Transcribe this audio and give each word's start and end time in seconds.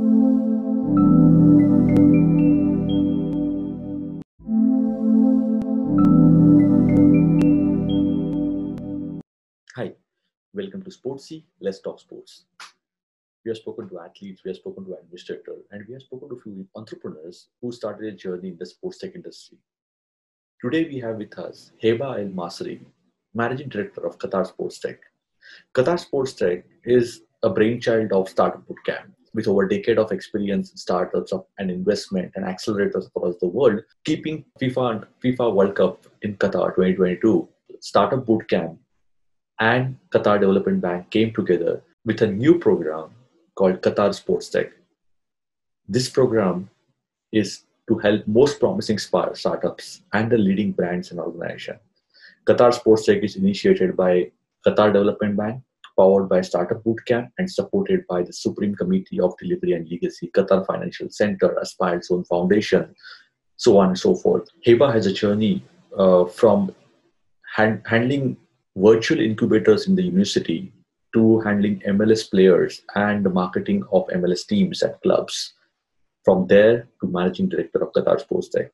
Hi, 0.00 0.06
welcome 10.54 10.82
to 10.84 10.90
Sportsy. 10.90 11.44
Let's 11.60 11.80
talk 11.80 12.00
sports. 12.00 12.44
We 13.44 13.50
have 13.50 13.58
spoken 13.58 13.90
to 13.90 13.98
athletes, 14.00 14.42
we 14.42 14.48
have 14.48 14.56
spoken 14.56 14.86
to 14.86 14.96
administrators, 14.96 15.64
and 15.70 15.84
we 15.86 15.92
have 15.92 16.02
spoken 16.02 16.30
to 16.30 16.40
few 16.40 16.66
entrepreneurs 16.74 17.48
who 17.60 17.70
started 17.70 18.14
a 18.14 18.16
journey 18.16 18.48
in 18.48 18.56
the 18.56 18.64
sports 18.64 18.96
tech 18.96 19.14
industry. 19.14 19.58
Today 20.62 20.84
we 20.84 20.98
have 21.00 21.16
with 21.16 21.38
us 21.38 21.72
Heba 21.82 22.20
El 22.20 22.28
Masri, 22.28 22.80
Managing 23.34 23.68
Director 23.68 24.06
of 24.06 24.16
Qatar 24.16 24.46
Sports 24.46 24.78
Tech. 24.78 24.98
Qatar 25.74 26.00
Sports 26.00 26.32
Tech 26.32 26.64
is 26.84 27.20
a 27.42 27.50
brainchild 27.50 28.12
of 28.12 28.30
Startup 28.30 28.66
Bootcamp 28.66 29.12
with 29.34 29.46
over 29.46 29.64
a 29.64 29.68
decade 29.68 29.98
of 29.98 30.12
experience 30.12 30.70
in 30.70 30.76
startups 30.76 31.32
and 31.58 31.70
investment 31.70 32.32
and 32.34 32.44
accelerators 32.44 33.06
across 33.06 33.36
the 33.40 33.46
world, 33.46 33.80
keeping 34.04 34.44
FIFA 34.60 34.90
and 34.90 35.06
FIFA 35.22 35.54
World 35.54 35.74
Cup 35.74 36.06
in 36.22 36.36
Qatar 36.36 36.74
2022. 36.74 37.48
Startup 37.80 38.24
Bootcamp 38.24 38.76
and 39.58 39.96
Qatar 40.10 40.40
Development 40.40 40.80
Bank 40.80 41.10
came 41.10 41.32
together 41.32 41.82
with 42.04 42.20
a 42.22 42.26
new 42.26 42.58
program 42.58 43.10
called 43.54 43.80
Qatar 43.80 44.14
Sports 44.14 44.48
Tech. 44.48 44.70
This 45.88 46.08
program 46.08 46.68
is 47.32 47.64
to 47.88 47.98
help 47.98 48.26
most 48.26 48.60
promising 48.60 48.98
startups 48.98 50.02
and 50.12 50.30
the 50.30 50.38
leading 50.38 50.72
brands 50.72 51.10
and 51.10 51.20
organizations. 51.20 51.80
Qatar 52.46 52.72
Sports 52.74 53.06
Tech 53.06 53.22
is 53.22 53.36
initiated 53.36 53.96
by 53.96 54.30
Qatar 54.66 54.92
Development 54.92 55.36
Bank, 55.36 55.62
powered 56.00 56.28
by 56.30 56.40
Startup 56.40 56.82
Bootcamp, 56.82 57.28
and 57.36 57.50
supported 57.58 58.06
by 58.08 58.22
the 58.22 58.32
Supreme 58.32 58.74
Committee 58.74 59.20
of 59.20 59.36
Delivery 59.38 59.72
and 59.74 59.86
Legacy, 59.90 60.30
Qatar 60.34 60.66
Financial 60.66 61.10
Center, 61.10 61.48
Aspire 61.60 62.00
Zone 62.00 62.24
Foundation, 62.24 62.94
so 63.56 63.76
on 63.78 63.88
and 63.88 63.98
so 63.98 64.14
forth. 64.14 64.48
Heba 64.66 64.92
has 64.94 65.04
a 65.04 65.12
journey 65.12 65.62
uh, 65.98 66.24
from 66.24 66.74
hand, 67.54 67.82
handling 67.84 68.38
virtual 68.76 69.20
incubators 69.20 69.86
in 69.88 69.94
the 69.94 70.02
university 70.02 70.72
to 71.12 71.40
handling 71.40 71.80
MLS 71.94 72.30
players 72.30 72.80
and 72.94 73.22
the 73.26 73.34
marketing 73.42 73.82
of 73.92 74.06
MLS 74.20 74.46
teams 74.46 74.82
at 74.82 75.02
clubs. 75.02 75.54
From 76.24 76.46
there 76.46 76.88
to 77.00 77.08
managing 77.08 77.48
director 77.48 77.82
of 77.82 77.92
Qatar 77.92 78.20
Sports 78.20 78.48
Tech. 78.48 78.70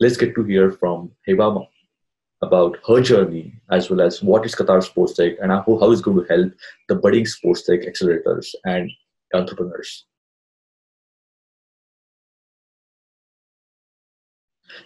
Let's 0.00 0.16
get 0.16 0.34
to 0.34 0.44
hear 0.44 0.72
from 0.72 1.10
Heba 1.26 1.54
about 2.42 2.78
her 2.88 3.00
journey 3.02 3.52
as 3.70 3.90
well 3.90 4.00
as 4.00 4.22
what 4.22 4.46
is 4.46 4.54
Qatar 4.54 4.82
Sports 4.82 5.14
Tech 5.14 5.34
and 5.42 5.50
how, 5.52 5.64
how 5.66 5.90
it's 5.90 6.00
going 6.00 6.24
to 6.24 6.34
help 6.34 6.52
the 6.88 6.94
budding 6.94 7.26
sports 7.26 7.62
tech 7.62 7.80
accelerators 7.80 8.54
and 8.64 8.90
entrepreneurs. 9.34 10.06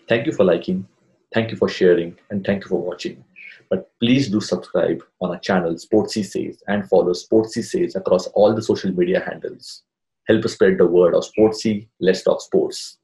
Thank 0.08 0.26
you 0.26 0.32
for 0.32 0.44
liking, 0.44 0.86
thank 1.32 1.50
you 1.50 1.56
for 1.56 1.68
sharing, 1.68 2.16
and 2.30 2.44
thank 2.44 2.64
you 2.64 2.68
for 2.68 2.80
watching. 2.80 3.24
But 3.70 3.90
please 4.00 4.28
do 4.28 4.40
subscribe 4.40 5.02
on 5.20 5.30
our 5.30 5.38
channel 5.38 5.74
Sportsy 5.74 6.24
Says 6.24 6.62
and 6.66 6.88
follow 6.88 7.12
Sportsy 7.12 7.62
Says 7.62 7.94
across 7.94 8.26
all 8.28 8.54
the 8.54 8.62
social 8.62 8.92
media 8.92 9.20
handles. 9.24 9.82
Help 10.26 10.44
us 10.44 10.54
spread 10.54 10.78
the 10.78 10.86
word 10.86 11.14
of 11.14 11.24
Sportsy, 11.24 11.88
Let's 12.00 12.22
Talk 12.22 12.40
Sports. 12.40 12.98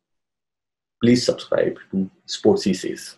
Please 1.02 1.24
subscribe 1.24 1.76
to 1.92 2.10
Sportsy 2.26 2.74
Says. 2.74 3.16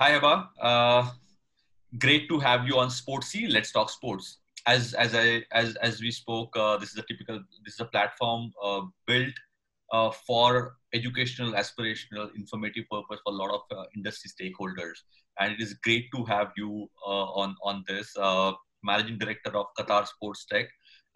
Hi, 0.00 0.12
Abba. 0.16 0.48
Uh, 0.58 1.10
great 1.98 2.26
to 2.30 2.38
have 2.38 2.66
you 2.66 2.78
on 2.78 2.88
Sportsy. 2.88 3.52
Let's 3.52 3.70
talk 3.70 3.90
sports. 3.90 4.38
As 4.66 4.94
as 4.94 5.14
I 5.14 5.42
as 5.52 5.76
as 5.88 6.00
we 6.00 6.10
spoke, 6.10 6.56
uh, 6.56 6.78
this 6.78 6.92
is 6.92 6.96
a 6.96 7.02
typical 7.02 7.38
this 7.66 7.74
is 7.74 7.80
a 7.80 7.84
platform 7.84 8.50
uh, 8.64 8.80
built 9.06 9.34
uh, 9.92 10.10
for 10.26 10.76
educational, 10.94 11.52
aspirational, 11.52 12.34
informative 12.34 12.86
purpose 12.90 13.20
for 13.22 13.34
a 13.34 13.36
lot 13.36 13.50
of 13.50 13.76
uh, 13.76 13.84
industry 13.94 14.30
stakeholders. 14.30 15.04
And 15.38 15.52
it 15.52 15.60
is 15.60 15.74
great 15.74 16.06
to 16.16 16.24
have 16.24 16.52
you 16.56 16.88
uh, 17.06 17.26
on 17.42 17.54
on 17.62 17.84
this. 17.86 18.16
Managing 18.82 19.18
Director 19.18 19.54
of 19.54 19.66
Qatar 19.78 20.06
Sports 20.08 20.46
Tech, 20.46 20.66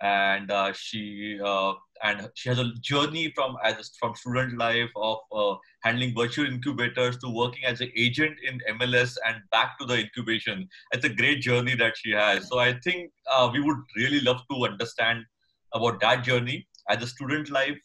and 0.02 0.50
uh, 0.50 0.72
she 0.72 1.38
uh, 1.44 1.72
and 2.02 2.28
she 2.34 2.48
has 2.48 2.58
a 2.58 2.72
journey 2.80 3.32
from 3.34 3.56
as 3.64 3.92
from 3.98 4.14
student 4.14 4.58
life 4.58 4.90
of 4.96 5.18
uh, 5.32 5.54
handling 5.82 6.14
virtual 6.14 6.46
incubators 6.46 7.16
to 7.18 7.28
working 7.28 7.64
as 7.64 7.80
an 7.80 7.90
agent 7.96 8.36
in 8.42 8.60
MLS 8.78 9.16
and 9.26 9.36
back 9.50 9.78
to 9.78 9.86
the 9.86 9.98
incubation. 9.98 10.68
It's 10.92 11.04
a 11.04 11.08
great 11.08 11.40
journey 11.40 11.74
that 11.76 11.96
she 11.96 12.10
has. 12.10 12.48
So 12.48 12.58
I 12.58 12.74
think 12.84 13.12
uh, 13.32 13.48
we 13.52 13.60
would 13.60 13.78
really 13.96 14.20
love 14.20 14.42
to 14.50 14.64
understand 14.64 15.24
about 15.72 16.00
that 16.00 16.24
journey 16.24 16.66
as 16.90 17.02
a 17.02 17.06
student 17.06 17.50
life 17.50 17.78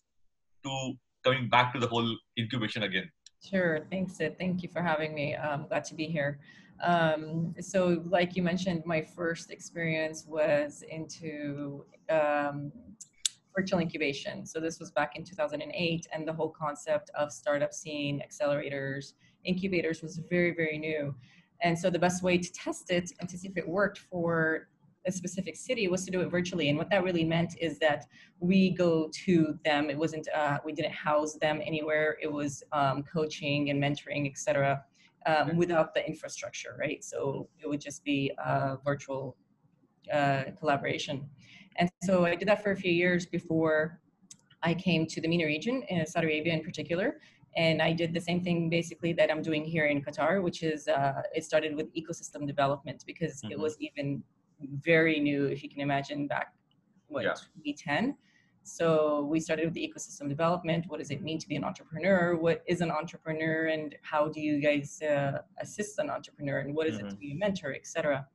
to 0.65 0.93
coming 1.23 1.49
back 1.49 1.73
to 1.73 1.79
the 1.79 1.87
whole 1.87 2.15
incubation 2.37 2.83
again. 2.83 3.09
Sure. 3.43 3.85
Thanks, 3.89 4.17
Sid. 4.17 4.37
Thank 4.37 4.63
you 4.63 4.69
for 4.69 4.81
having 4.81 5.13
me. 5.13 5.35
I'm 5.35 5.67
glad 5.67 5.85
to 5.85 5.95
be 5.95 6.05
here. 6.05 6.39
Um, 6.83 7.53
so 7.59 8.03
like 8.05 8.35
you 8.35 8.43
mentioned, 8.43 8.83
my 8.85 9.01
first 9.01 9.51
experience 9.51 10.25
was 10.27 10.83
into 10.89 11.85
um, 12.09 12.71
virtual 13.55 13.79
incubation. 13.79 14.45
So 14.45 14.59
this 14.59 14.79
was 14.79 14.91
back 14.91 15.15
in 15.15 15.23
2008 15.23 16.07
and 16.13 16.27
the 16.27 16.33
whole 16.33 16.49
concept 16.49 17.11
of 17.17 17.31
startup 17.31 17.73
scene, 17.73 18.21
accelerators, 18.25 19.13
incubators 19.43 20.01
was 20.01 20.21
very, 20.29 20.53
very 20.53 20.77
new. 20.77 21.15
And 21.61 21.77
so 21.77 21.89
the 21.89 21.99
best 21.99 22.23
way 22.23 22.37
to 22.37 22.51
test 22.53 22.89
it 22.91 23.11
and 23.19 23.27
to 23.29 23.37
see 23.37 23.49
if 23.49 23.57
it 23.57 23.67
worked 23.67 23.97
for 23.97 24.69
a 25.05 25.11
specific 25.11 25.55
city 25.55 25.87
was 25.87 26.05
to 26.05 26.11
do 26.11 26.21
it 26.21 26.29
virtually. 26.29 26.69
And 26.69 26.77
what 26.77 26.89
that 26.89 27.03
really 27.03 27.23
meant 27.23 27.55
is 27.59 27.79
that 27.79 28.05
we 28.39 28.71
go 28.71 29.09
to 29.25 29.57
them. 29.65 29.89
It 29.89 29.97
wasn't, 29.97 30.27
uh, 30.33 30.59
we 30.63 30.73
didn't 30.73 30.93
house 30.93 31.35
them 31.35 31.61
anywhere. 31.65 32.17
It 32.21 32.31
was 32.31 32.63
um, 32.71 33.03
coaching 33.03 33.69
and 33.69 33.81
mentoring, 33.81 34.29
etc., 34.29 34.83
um, 35.25 35.57
without 35.57 35.93
the 35.93 36.05
infrastructure, 36.07 36.75
right? 36.79 37.03
So 37.03 37.49
it 37.61 37.67
would 37.67 37.81
just 37.81 38.03
be 38.03 38.31
a 38.37 38.77
virtual 38.83 39.35
uh, 40.13 40.43
collaboration. 40.57 41.29
And 41.77 41.89
so 42.03 42.25
I 42.25 42.35
did 42.35 42.47
that 42.47 42.63
for 42.63 42.71
a 42.71 42.75
few 42.75 42.91
years 42.91 43.25
before 43.25 43.99
I 44.63 44.73
came 44.73 45.05
to 45.07 45.21
the 45.21 45.27
MENA 45.27 45.45
region, 45.45 45.83
in 45.89 46.05
Saudi 46.05 46.27
Arabia 46.27 46.53
in 46.53 46.63
particular. 46.63 47.19
And 47.55 47.81
I 47.81 47.93
did 47.93 48.13
the 48.13 48.21
same 48.21 48.41
thing 48.43 48.69
basically 48.69 49.13
that 49.13 49.31
I'm 49.31 49.41
doing 49.41 49.65
here 49.65 49.85
in 49.85 50.01
Qatar, 50.01 50.43
which 50.43 50.61
is 50.63 50.87
uh, 50.87 51.21
it 51.33 51.43
started 51.43 51.75
with 51.75 51.93
ecosystem 51.95 52.45
development 52.45 53.03
because 53.07 53.41
mm-hmm. 53.41 53.53
it 53.53 53.59
was 53.59 53.75
even 53.79 54.23
very 54.61 55.19
new, 55.19 55.45
if 55.45 55.63
you 55.63 55.69
can 55.69 55.81
imagine, 55.81 56.27
back 56.27 56.53
what 57.07 57.23
yeah. 57.23 57.33
2010. 57.63 58.15
So 58.63 59.27
we 59.29 59.39
started 59.39 59.65
with 59.65 59.73
the 59.73 59.91
ecosystem 59.91 60.29
development. 60.29 60.85
What 60.87 60.99
does 60.99 61.11
it 61.11 61.21
mean 61.21 61.39
to 61.39 61.47
be 61.47 61.55
an 61.55 61.63
entrepreneur? 61.63 62.35
What 62.35 62.63
is 62.67 62.81
an 62.81 62.91
entrepreneur, 62.91 63.67
and 63.67 63.95
how 64.01 64.27
do 64.27 64.39
you 64.39 64.59
guys 64.59 65.01
uh, 65.01 65.39
assist 65.59 65.99
an 65.99 66.09
entrepreneur? 66.09 66.59
And 66.59 66.75
what 66.75 66.87
is 66.87 66.97
mm-hmm. 66.97 67.07
it 67.07 67.09
to 67.09 67.15
be 67.15 67.31
a 67.31 67.35
mentor, 67.35 67.73
etc. 67.73 68.27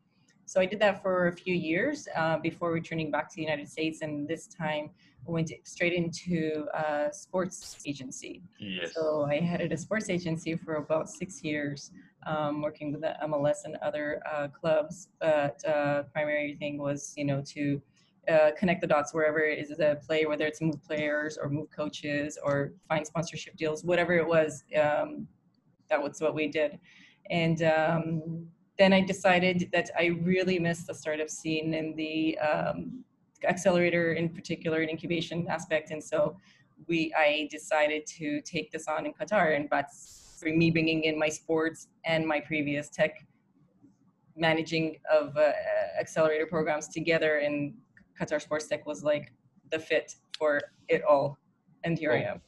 So 0.47 0.61
I 0.61 0.67
did 0.67 0.79
that 0.81 1.03
for 1.03 1.29
a 1.29 1.33
few 1.33 1.55
years 1.55 2.07
uh, 2.15 2.39
before 2.39 2.71
returning 2.73 3.11
back 3.11 3.29
to 3.31 3.37
the 3.37 3.43
United 3.43 3.69
States, 3.69 4.03
and 4.03 4.29
this 4.29 4.47
time 4.47 4.91
I 5.27 5.31
went 5.31 5.51
straight 5.65 5.95
into 5.95 6.67
a 6.75 7.09
sports 7.13 7.79
agency. 7.87 8.43
Yes. 8.59 8.93
So 8.95 9.25
I 9.25 9.41
headed 9.41 9.73
a 9.73 9.77
sports 9.77 10.11
agency 10.11 10.55
for 10.55 10.75
about 10.75 11.09
six 11.09 11.43
years, 11.43 11.93
um, 12.27 12.61
working 12.61 12.93
with 12.93 13.01
the 13.01 13.17
MLS 13.25 13.65
and 13.65 13.77
other 13.77 14.21
uh, 14.31 14.49
clubs. 14.49 15.09
But 15.19 15.65
uh, 15.67 16.03
primary 16.13 16.57
thing 16.57 16.77
was, 16.77 17.15
you 17.17 17.25
know, 17.25 17.43
to 17.55 17.81
uh, 18.31 18.51
connect 18.59 18.81
the 18.81 18.87
dots 18.87 19.13
wherever 19.15 19.41
it 19.41 19.59
is 19.59 19.79
a 19.79 19.99
play, 20.07 20.27
whether 20.27 20.47
it's 20.47 20.61
move 20.61 20.83
players 20.83 21.39
or 21.41 21.49
move 21.49 21.69
coaches 21.71 22.39
or 22.43 22.73
find 22.89 23.07
sponsorship 23.07 23.57
deals, 23.57 23.85
whatever 23.85 24.15
it 24.15 24.27
was. 24.27 24.65
Um, 24.81 25.27
that 25.91 26.03
was 26.03 26.21
what 26.21 26.35
we 26.35 26.49
did, 26.49 26.79
and 27.31 27.63
um, 27.63 28.47
then 28.79 28.93
I 28.93 29.03
decided 29.03 29.69
that 29.73 29.91
I 29.99 30.19
really 30.23 30.59
missed 30.59 30.87
the 30.87 30.95
startup 30.95 31.29
scene 31.29 31.75
and 31.75 31.97
the 31.97 32.39
um, 32.39 33.05
accelerator 33.47 34.15
in 34.15 34.29
particular 34.29 34.81
and 34.81 34.91
incubation 34.91 35.47
aspect 35.49 35.91
and 35.91 36.03
so 36.03 36.37
we 36.89 37.13
i 37.17 37.49
decided 37.51 38.07
to 38.07 38.41
take 38.43 38.71
this 38.71 38.89
on 38.89 39.07
in 39.07 39.13
qatar 39.13 39.57
and 39.57 39.69
that's 39.71 40.37
for 40.41 40.49
me 40.49 40.71
bringing 40.71 41.05
in 41.05 41.19
my 41.19 41.29
sports 41.29 41.89
and 42.05 42.27
my 42.27 42.41
previous 42.41 42.89
tech 42.89 43.27
managing 44.37 44.97
of 45.11 45.37
uh, 45.37 45.53
accelerator 46.01 46.47
programs 46.47 46.89
together 46.89 47.39
in 47.39 47.75
qatar 48.21 48.41
sports 48.41 48.67
tech 48.67 48.87
was 48.87 49.03
like 49.03 49.33
the 49.71 49.79
fit 49.79 50.17
for 50.39 50.61
it 50.89 51.03
all 51.03 51.39
and 51.85 51.99
here 51.99 52.13
oh, 52.13 52.17
i 52.17 52.23
am 52.33 52.41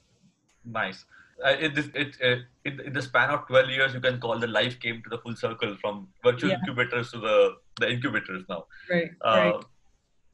nice 0.65 1.05
uh, 1.45 1.55
it, 1.61 1.77
it, 1.95 2.17
it, 2.65 2.81
in 2.87 2.93
the 2.95 3.03
span 3.03 3.29
of 3.29 3.47
12 3.47 3.69
years 3.69 3.95
you 3.95 4.01
can 4.01 4.19
call 4.19 4.39
the 4.39 4.47
life 4.47 4.81
came 4.81 5.03
to 5.03 5.11
the 5.11 5.19
full 5.19 5.37
circle 5.37 5.77
from 5.83 6.09
virtual 6.25 6.51
yeah. 6.51 6.57
incubators 6.59 7.11
to 7.11 7.19
the 7.19 7.57
the 7.81 7.91
incubators 7.91 8.43
now 8.49 8.65
right, 8.91 9.11
uh, 9.23 9.37
right 9.37 9.65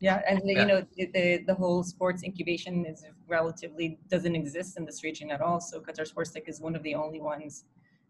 yeah, 0.02 0.20
and 0.28 0.42
yeah. 0.44 0.60
you 0.60 0.66
know 0.66 0.84
the 0.96 1.44
the 1.46 1.54
whole 1.54 1.84
sports 1.84 2.24
incubation 2.24 2.84
is 2.84 3.04
relatively 3.28 4.00
doesn't 4.10 4.34
exist 4.34 4.76
in 4.76 4.84
this 4.84 5.04
region 5.04 5.30
at 5.30 5.40
all. 5.40 5.60
So 5.60 5.80
Qatar 5.80 6.04
Sports 6.08 6.32
Tech 6.32 6.48
is 6.48 6.60
one 6.60 6.74
of 6.74 6.82
the 6.82 6.96
only 6.96 7.20
ones. 7.20 7.64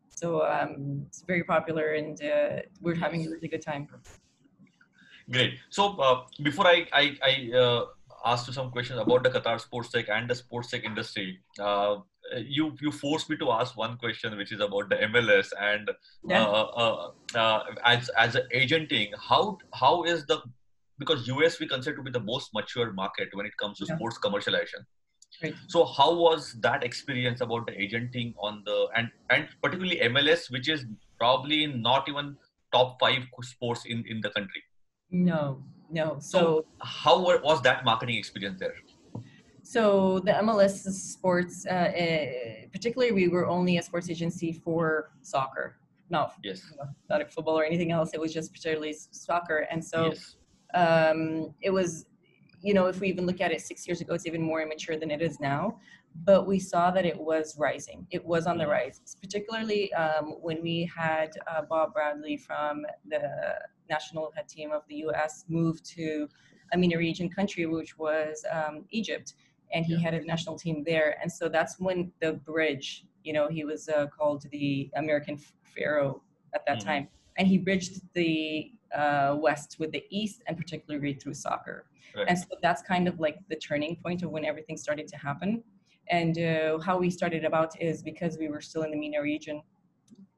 So 0.08 0.42
um, 0.46 1.04
it's 1.06 1.20
very 1.20 1.44
popular, 1.44 1.92
and 1.92 2.16
uh, 2.22 2.62
we're 2.80 2.94
having 2.94 3.26
a 3.26 3.30
really 3.30 3.46
good 3.46 3.60
time. 3.60 3.88
Great. 5.30 5.58
So 5.70 5.96
uh, 5.96 6.22
before 6.42 6.66
I 6.66 6.86
I, 6.92 7.16
I 7.22 7.56
uh, 7.56 7.84
ask 8.24 8.46
you 8.46 8.52
some 8.52 8.70
questions 8.70 9.00
about 9.00 9.24
the 9.24 9.30
Qatar 9.30 9.60
Sports 9.60 9.90
Tech 9.90 10.08
and 10.08 10.28
the 10.28 10.34
sports 10.34 10.70
tech 10.70 10.84
industry, 10.84 11.40
uh, 11.58 11.96
you 12.36 12.74
you 12.80 12.90
forced 12.90 13.30
me 13.30 13.36
to 13.36 13.50
ask 13.50 13.76
one 13.76 13.96
question, 13.98 14.36
which 14.36 14.52
is 14.52 14.60
about 14.60 14.88
the 14.88 14.96
MLS 14.96 15.52
and 15.60 15.90
yeah. 16.28 16.44
Uh, 16.44 17.10
as 17.84 18.08
as 18.10 18.34
an 18.34 18.46
agenting. 18.52 19.12
How 19.18 19.58
how 19.72 20.04
is 20.04 20.26
the 20.26 20.42
because 20.98 21.26
US 21.28 21.58
we 21.60 21.66
consider 21.66 21.96
to 21.96 22.02
be 22.02 22.10
the 22.10 22.20
most 22.20 22.52
mature 22.54 22.92
market 22.92 23.28
when 23.32 23.46
it 23.46 23.56
comes 23.56 23.78
to 23.78 23.86
yeah. 23.86 23.96
sports 23.96 24.18
commercialization. 24.18 24.84
Right. 25.42 25.54
So 25.68 25.84
how 25.84 26.14
was 26.14 26.54
that 26.60 26.84
experience 26.84 27.40
about 27.40 27.66
the 27.66 27.80
agenting 27.80 28.34
on 28.38 28.62
the 28.66 28.88
and 28.96 29.10
and 29.30 29.48
particularly 29.62 30.00
MLS, 30.10 30.50
which 30.50 30.68
is 30.68 30.84
probably 31.18 31.66
not 31.66 32.08
even 32.08 32.36
top 32.72 32.98
five 33.00 33.22
sports 33.42 33.84
in 33.86 34.04
in 34.06 34.20
the 34.20 34.30
country? 34.30 34.62
No, 35.12 35.62
no. 35.90 36.16
So, 36.18 36.38
so 36.38 36.66
how 36.80 37.20
was 37.20 37.62
that 37.62 37.84
marketing 37.84 38.16
experience 38.16 38.58
there? 38.58 38.74
So 39.62 40.18
the 40.20 40.32
MLS 40.32 40.82
sports, 40.90 41.64
uh, 41.70 41.72
uh, 41.72 42.26
particularly, 42.72 43.12
we 43.12 43.28
were 43.28 43.46
only 43.46 43.78
a 43.78 43.82
sports 43.82 44.10
agency 44.10 44.52
for 44.52 45.12
soccer, 45.22 45.76
not 46.10 46.34
yes, 46.42 46.60
not 47.08 47.32
football 47.32 47.58
or 47.58 47.64
anything 47.64 47.92
else. 47.92 48.10
It 48.12 48.20
was 48.20 48.32
just 48.34 48.52
particularly 48.52 48.96
soccer, 49.12 49.68
and 49.70 49.84
so. 49.84 50.06
Yes 50.06 50.36
um, 50.74 51.54
it 51.60 51.70
was, 51.70 52.06
you 52.62 52.74
know, 52.74 52.86
if 52.86 53.00
we 53.00 53.08
even 53.08 53.26
look 53.26 53.40
at 53.40 53.52
it 53.52 53.60
six 53.60 53.86
years 53.86 54.00
ago, 54.00 54.14
it's 54.14 54.26
even 54.26 54.42
more 54.42 54.62
immature 54.62 54.96
than 54.98 55.10
it 55.10 55.22
is 55.22 55.40
now. 55.40 55.78
But 56.24 56.46
we 56.46 56.58
saw 56.58 56.90
that 56.90 57.06
it 57.06 57.18
was 57.18 57.56
rising. 57.58 58.06
It 58.10 58.24
was 58.24 58.46
on 58.46 58.58
the 58.58 58.64
mm-hmm. 58.64 58.72
rise, 58.72 59.16
particularly 59.20 59.92
um, 59.94 60.36
when 60.42 60.62
we 60.62 60.90
had 60.94 61.30
uh, 61.50 61.62
Bob 61.62 61.94
Bradley 61.94 62.36
from 62.36 62.84
the 63.08 63.54
national 63.96 64.32
head 64.34 64.48
team 64.48 64.70
of 64.72 64.82
the 64.88 64.96
U.S. 65.06 65.44
moved 65.48 65.84
to 65.96 66.28
a 66.72 66.78
MENA 66.78 66.98
region 66.98 67.28
country, 67.28 67.64
which 67.66 67.92
was 67.98 68.44
um, 68.50 68.84
Egypt, 68.90 69.34
and 69.74 69.84
he 69.84 69.94
yeah. 69.94 70.00
had 70.06 70.14
a 70.14 70.24
national 70.24 70.56
team 70.64 70.76
there. 70.84 71.16
And 71.20 71.30
so 71.38 71.48
that's 71.48 71.74
when 71.78 71.98
the 72.20 72.32
bridge, 72.50 73.04
you 73.24 73.32
know, 73.36 73.48
he 73.48 73.64
was 73.64 73.88
uh, 73.88 74.06
called 74.16 74.42
the 74.50 74.90
American 75.02 75.36
Pharaoh 75.74 76.22
at 76.54 76.62
that 76.66 76.78
mm-hmm. 76.78 76.88
time, 76.88 77.08
and 77.36 77.46
he 77.48 77.58
bridged 77.58 77.94
the 78.14 78.72
uh, 78.94 79.36
west 79.38 79.76
with 79.78 79.90
the 79.92 80.04
east 80.10 80.42
and 80.46 80.56
particularly 80.56 81.14
through 81.14 81.34
soccer 81.34 81.86
right. 82.14 82.26
and 82.28 82.38
so 82.38 82.46
that's 82.60 82.82
kind 82.82 83.08
of 83.08 83.18
like 83.18 83.38
the 83.48 83.56
turning 83.56 83.96
point 84.04 84.22
of 84.22 84.30
when 84.30 84.44
everything 84.44 84.76
started 84.76 85.08
to 85.08 85.16
happen 85.16 85.62
and 86.10 86.38
uh, 86.38 86.78
how 86.78 86.98
we 86.98 87.08
started 87.10 87.44
about 87.44 87.70
is 87.80 88.02
because 88.02 88.36
we 88.38 88.48
were 88.48 88.60
still 88.60 88.82
in 88.82 88.90
the 88.90 88.96
MENA 88.98 89.22
region 89.22 89.62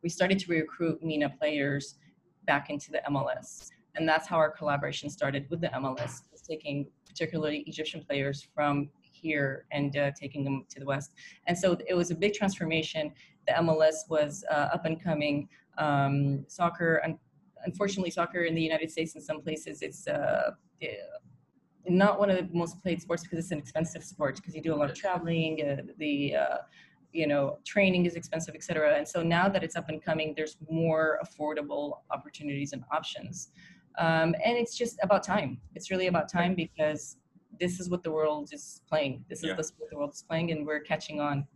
we 0.03 0.09
started 0.09 0.39
to 0.39 0.47
recruit 0.51 1.03
MENA 1.03 1.31
players 1.31 1.97
back 2.47 2.71
into 2.71 2.91
the 2.91 3.01
MLS 3.11 3.71
and 3.97 4.09
that's 4.09 4.27
how 4.27 4.37
our 4.37 4.51
collaboration 4.51 5.09
started 5.09 5.47
with 5.51 5.61
the 5.61 5.69
MLS 5.69 6.23
taking 6.47 6.87
particularly 7.07 7.59
Egyptian 7.67 8.03
players 8.03 8.47
from 8.55 8.91
here 9.01 9.65
and 9.71 9.97
uh, 9.97 10.11
taking 10.19 10.45
them 10.45 10.65
to 10.69 10.81
the 10.81 10.87
west. 10.87 11.13
And 11.47 11.57
so 11.57 11.79
it 11.89 11.95
was 11.95 12.11
a 12.11 12.15
big 12.15 12.35
transformation. 12.35 13.13
The 13.47 13.55
MLS 13.55 14.09
was 14.09 14.45
uh, 14.51 14.69
up 14.75 14.85
and 14.85 15.03
coming. 15.03 15.49
Um, 15.79 16.45
soccer 16.49 16.97
and 16.97 17.19
unfortunately, 17.65 18.11
soccer 18.11 18.43
in 18.43 18.55
the 18.55 18.63
United 18.63 18.91
States, 18.91 19.15
in 19.15 19.23
some 19.23 19.41
places, 19.41 19.81
it's 19.81 20.07
uh, 20.07 20.51
not 21.89 22.19
one 22.19 22.31
of 22.31 22.37
the 22.37 22.49
most 22.53 22.81
played 22.83 23.01
sports 23.01 23.23
because 23.23 23.39
it's 23.39 23.51
an 23.51 23.59
expensive 23.59 24.05
sport 24.05 24.37
because 24.37 24.55
you 24.55 24.61
do 24.61 24.75
a 24.75 24.77
lot 24.77 24.91
of 24.91 24.97
traveling. 24.97 25.63
Uh, 25.63 25.83
the 25.99 26.37
uh, 26.37 26.59
you 27.15 27.27
know 27.27 27.59
training 27.65 28.05
is 28.07 28.15
expensive, 28.15 28.55
etc. 28.55 28.97
And 28.99 29.09
so 29.09 29.23
now 29.23 29.49
that 29.49 29.63
it's 29.65 29.77
up 29.77 29.89
and 29.89 30.05
coming, 30.05 30.35
there's 30.37 30.57
more 30.71 31.19
affordable 31.25 31.99
opportunities 32.11 32.73
and 32.73 32.83
options. 32.93 33.51
Um, 33.99 34.35
and 34.45 34.59
it's 34.59 34.77
just 34.77 34.99
about 35.03 35.23
time. 35.23 35.61
It's 35.75 35.91
really 35.91 36.09
about 36.09 36.29
time 36.29 36.55
because 36.55 37.17
this 37.61 37.79
is 37.79 37.89
what 37.89 38.03
the 38.03 38.11
world 38.11 38.51
is 38.53 38.83
playing. 38.89 39.25
This 39.29 39.39
is 39.39 39.51
yeah. 39.51 39.55
the 39.55 39.65
sport 39.65 39.91
the 39.91 39.97
world 39.97 40.13
is 40.13 40.25
playing, 40.29 40.51
and 40.51 40.67
we're 40.67 40.81
catching 40.81 41.21
on. 41.21 41.47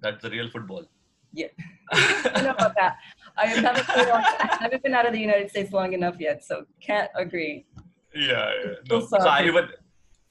That's 0.00 0.22
the 0.22 0.30
real 0.30 0.50
football. 0.50 0.84
Yeah. 1.32 1.48
I 1.92 2.42
know 2.42 2.50
about 2.50 2.74
that. 2.76 2.96
I 3.36 3.46
haven't, 3.46 3.86
been, 3.86 4.10
I 4.10 4.58
haven't 4.60 4.82
been 4.82 4.94
out 4.94 5.06
of 5.06 5.12
the 5.12 5.18
United 5.18 5.50
States 5.50 5.72
long 5.72 5.92
enough 5.92 6.16
yet, 6.20 6.44
so 6.44 6.64
can't 6.80 7.10
agree. 7.16 7.66
Yeah, 8.14 8.50
yeah. 8.64 8.72
No. 8.88 9.06
So 9.06 9.16
I 9.18 9.44
even 9.44 9.68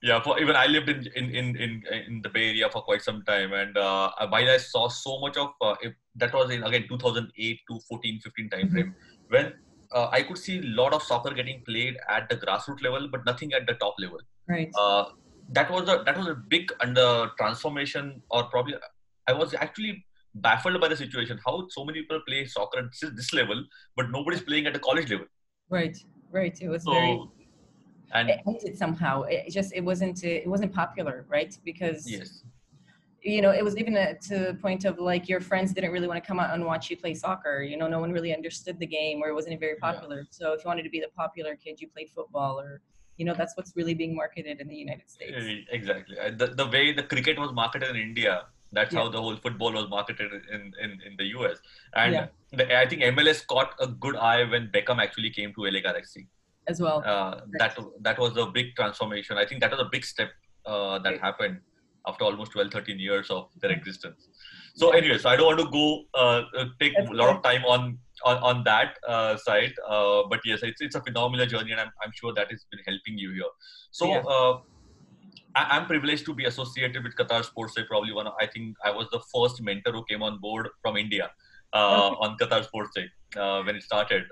yeah, 0.03 0.21
for 0.21 0.37
even 0.39 0.55
I 0.57 0.65
lived 0.65 0.89
in 0.89 1.07
in 1.15 1.29
in 1.33 1.55
in, 1.55 1.83
in 2.07 2.21
the 2.21 2.29
Bay 2.29 2.49
Area 2.49 2.69
for 2.69 2.81
quite 2.81 3.01
some 3.01 3.23
time, 3.23 3.53
and 3.53 3.77
uh, 3.77 4.11
while 4.27 4.49
I 4.55 4.57
saw 4.57 4.89
so 4.89 5.19
much 5.21 5.37
of 5.37 5.51
uh, 5.61 5.75
if, 5.81 5.93
that 6.15 6.33
was 6.33 6.51
in 6.51 6.63
again 6.63 6.87
2008 6.89 7.59
to 7.69 7.79
14, 7.89 8.19
15 8.21 8.49
time 8.49 8.69
frame 8.69 8.87
mm-hmm. 8.87 9.33
when 9.33 9.53
uh, 9.93 10.09
I 10.11 10.23
could 10.23 10.37
see 10.37 10.57
a 10.59 10.61
lot 10.81 10.93
of 10.93 11.03
soccer 11.03 11.33
getting 11.33 11.61
played 11.65 11.95
at 12.09 12.27
the 12.27 12.35
grassroots 12.35 12.83
level, 12.83 13.07
but 13.07 13.25
nothing 13.25 13.53
at 13.53 13.65
the 13.65 13.75
top 13.75 13.95
level. 13.97 14.19
Right. 14.47 14.69
Uh, 14.77 15.05
that 15.51 15.71
was 15.71 15.87
a 15.87 16.03
that 16.05 16.17
was 16.17 16.27
a 16.27 16.35
big 16.35 16.73
under 16.81 17.29
transformation, 17.37 18.21
or 18.29 18.43
probably 18.49 18.75
I 19.27 19.31
was 19.31 19.53
actually 19.53 20.05
baffled 20.35 20.81
by 20.81 20.89
the 20.89 20.97
situation. 20.97 21.39
How 21.45 21.65
so 21.69 21.85
many 21.85 22.01
people 22.01 22.19
play 22.27 22.45
soccer 22.45 22.79
at 22.79 23.15
this 23.15 23.33
level, 23.33 23.63
but 23.95 24.11
nobody's 24.11 24.41
playing 24.41 24.67
at 24.67 24.73
the 24.73 24.79
college 24.79 25.09
level. 25.09 25.27
Right, 25.69 25.97
right. 26.29 26.57
It 26.59 26.67
was 26.67 26.83
so, 26.83 26.91
very. 26.91 27.21
And 28.13 28.29
it 28.29 28.41
ended 28.47 28.77
somehow. 28.77 29.23
It 29.23 29.49
just 29.49 29.73
it 29.73 29.81
wasn't 29.81 30.23
it 30.23 30.47
wasn't 30.47 30.73
popular, 30.73 31.25
right? 31.29 31.57
Because 31.63 32.09
yes, 32.09 32.43
you 33.23 33.41
know, 33.41 33.51
it 33.51 33.63
was 33.63 33.77
even 33.77 33.95
a, 33.95 34.15
to 34.15 34.37
the 34.37 34.53
point 34.55 34.85
of 34.85 34.99
like 34.99 35.29
your 35.29 35.39
friends 35.39 35.73
didn't 35.73 35.91
really 35.91 36.07
want 36.07 36.21
to 36.21 36.27
come 36.27 36.39
out 36.39 36.53
and 36.53 36.65
watch 36.65 36.89
you 36.89 36.97
play 36.97 37.13
soccer. 37.13 37.61
You 37.61 37.77
know, 37.77 37.87
no 37.87 37.99
one 37.99 38.11
really 38.11 38.33
understood 38.35 38.79
the 38.79 38.85
game 38.85 39.21
or 39.23 39.29
it 39.29 39.33
wasn't 39.33 39.59
very 39.59 39.77
popular. 39.77 40.17
Yeah. 40.17 40.23
So 40.29 40.53
if 40.53 40.63
you 40.63 40.67
wanted 40.67 40.83
to 40.83 40.89
be 40.89 40.99
the 40.99 41.09
popular 41.15 41.55
kid, 41.55 41.79
you 41.79 41.87
played 41.87 42.09
football 42.09 42.59
or, 42.59 42.81
you 43.17 43.25
know, 43.25 43.33
that's 43.33 43.55
what's 43.55 43.73
really 43.75 43.93
being 43.93 44.15
marketed 44.15 44.59
in 44.59 44.67
the 44.67 44.75
United 44.75 45.09
States. 45.09 45.37
Exactly. 45.71 46.17
The, 46.35 46.47
the 46.47 46.67
way 46.67 46.91
the 46.91 47.03
cricket 47.03 47.39
was 47.39 47.53
marketed 47.53 47.91
in 47.91 47.95
India, 47.95 48.43
that's 48.73 48.93
yeah. 48.93 48.99
how 48.99 49.09
the 49.09 49.21
whole 49.21 49.37
football 49.37 49.71
was 49.71 49.89
marketed 49.89 50.31
in, 50.51 50.73
in, 50.81 50.99
in 51.05 51.15
the 51.17 51.25
US. 51.37 51.59
And 51.95 52.13
yeah. 52.13 52.27
the, 52.51 52.77
I 52.77 52.87
think 52.87 53.03
MLS 53.03 53.45
caught 53.47 53.73
a 53.79 53.87
good 53.87 54.17
eye 54.17 54.43
when 54.43 54.67
Beckham 54.67 55.01
actually 55.01 55.29
came 55.29 55.53
to 55.53 55.61
LA 55.61 55.79
Galaxy. 55.79 56.27
As 56.67 56.79
well. 56.79 57.03
Uh, 57.05 57.41
that 57.59 57.77
that 58.01 58.17
was 58.17 58.37
a 58.37 58.45
big 58.45 58.75
transformation. 58.75 59.37
I 59.37 59.45
think 59.45 59.61
that 59.61 59.71
was 59.71 59.79
a 59.79 59.89
big 59.91 60.05
step 60.05 60.29
uh, 60.65 60.99
that 60.99 61.19
happened 61.19 61.59
after 62.07 62.25
almost 62.25 62.51
12 62.51 62.71
13 62.71 62.99
years 62.99 63.29
of 63.29 63.49
their 63.61 63.71
existence 63.71 64.27
so 64.75 64.91
anyway 64.91 65.17
so 65.17 65.29
i 65.29 65.35
don't 65.35 65.45
want 65.45 65.59
to 65.59 65.69
go 65.71 66.03
uh, 66.15 66.41
uh 66.57 66.65
take 66.79 66.93
That's 66.95 67.09
a 67.09 67.13
lot 67.13 67.35
of 67.35 67.43
time 67.43 67.63
on 67.65 67.97
on, 68.25 68.37
on 68.37 68.63
that 68.63 68.97
uh, 69.07 69.37
side 69.37 69.73
uh, 69.87 70.23
but 70.29 70.39
yes 70.45 70.59
it's, 70.63 70.81
it's 70.81 70.95
a 70.95 71.01
phenomenal 71.01 71.45
journey 71.45 71.71
and 71.71 71.81
I'm, 71.81 71.91
I'm 72.03 72.11
sure 72.13 72.33
that 72.33 72.49
has 72.51 72.65
been 72.71 72.79
helping 72.85 73.17
you 73.17 73.31
here 73.31 73.51
so 73.91 74.07
yeah. 74.07 74.19
Uh, 74.19 74.59
I, 75.55 75.77
am 75.77 75.85
privileged 75.85 76.25
to 76.25 76.33
be 76.33 76.45
associated 76.45 77.03
with 77.03 77.15
qatar 77.15 77.43
sports 77.43 77.75
tech 77.75 77.87
probably 77.87 78.13
one 78.13 78.27
of, 78.27 78.33
i 78.39 78.45
think 78.45 78.75
i 78.83 78.91
was 78.91 79.07
the 79.11 79.21
first 79.33 79.61
mentor 79.61 79.91
who 79.91 80.03
came 80.05 80.23
on 80.23 80.39
board 80.39 80.69
from 80.81 80.97
india 80.97 81.31
uh, 81.73 82.07
okay. 82.07 82.15
on 82.21 82.37
qatar 82.37 82.63
sports 82.63 82.91
tech 82.95 83.09
when 83.65 83.75
it 83.75 83.83
started 83.83 84.23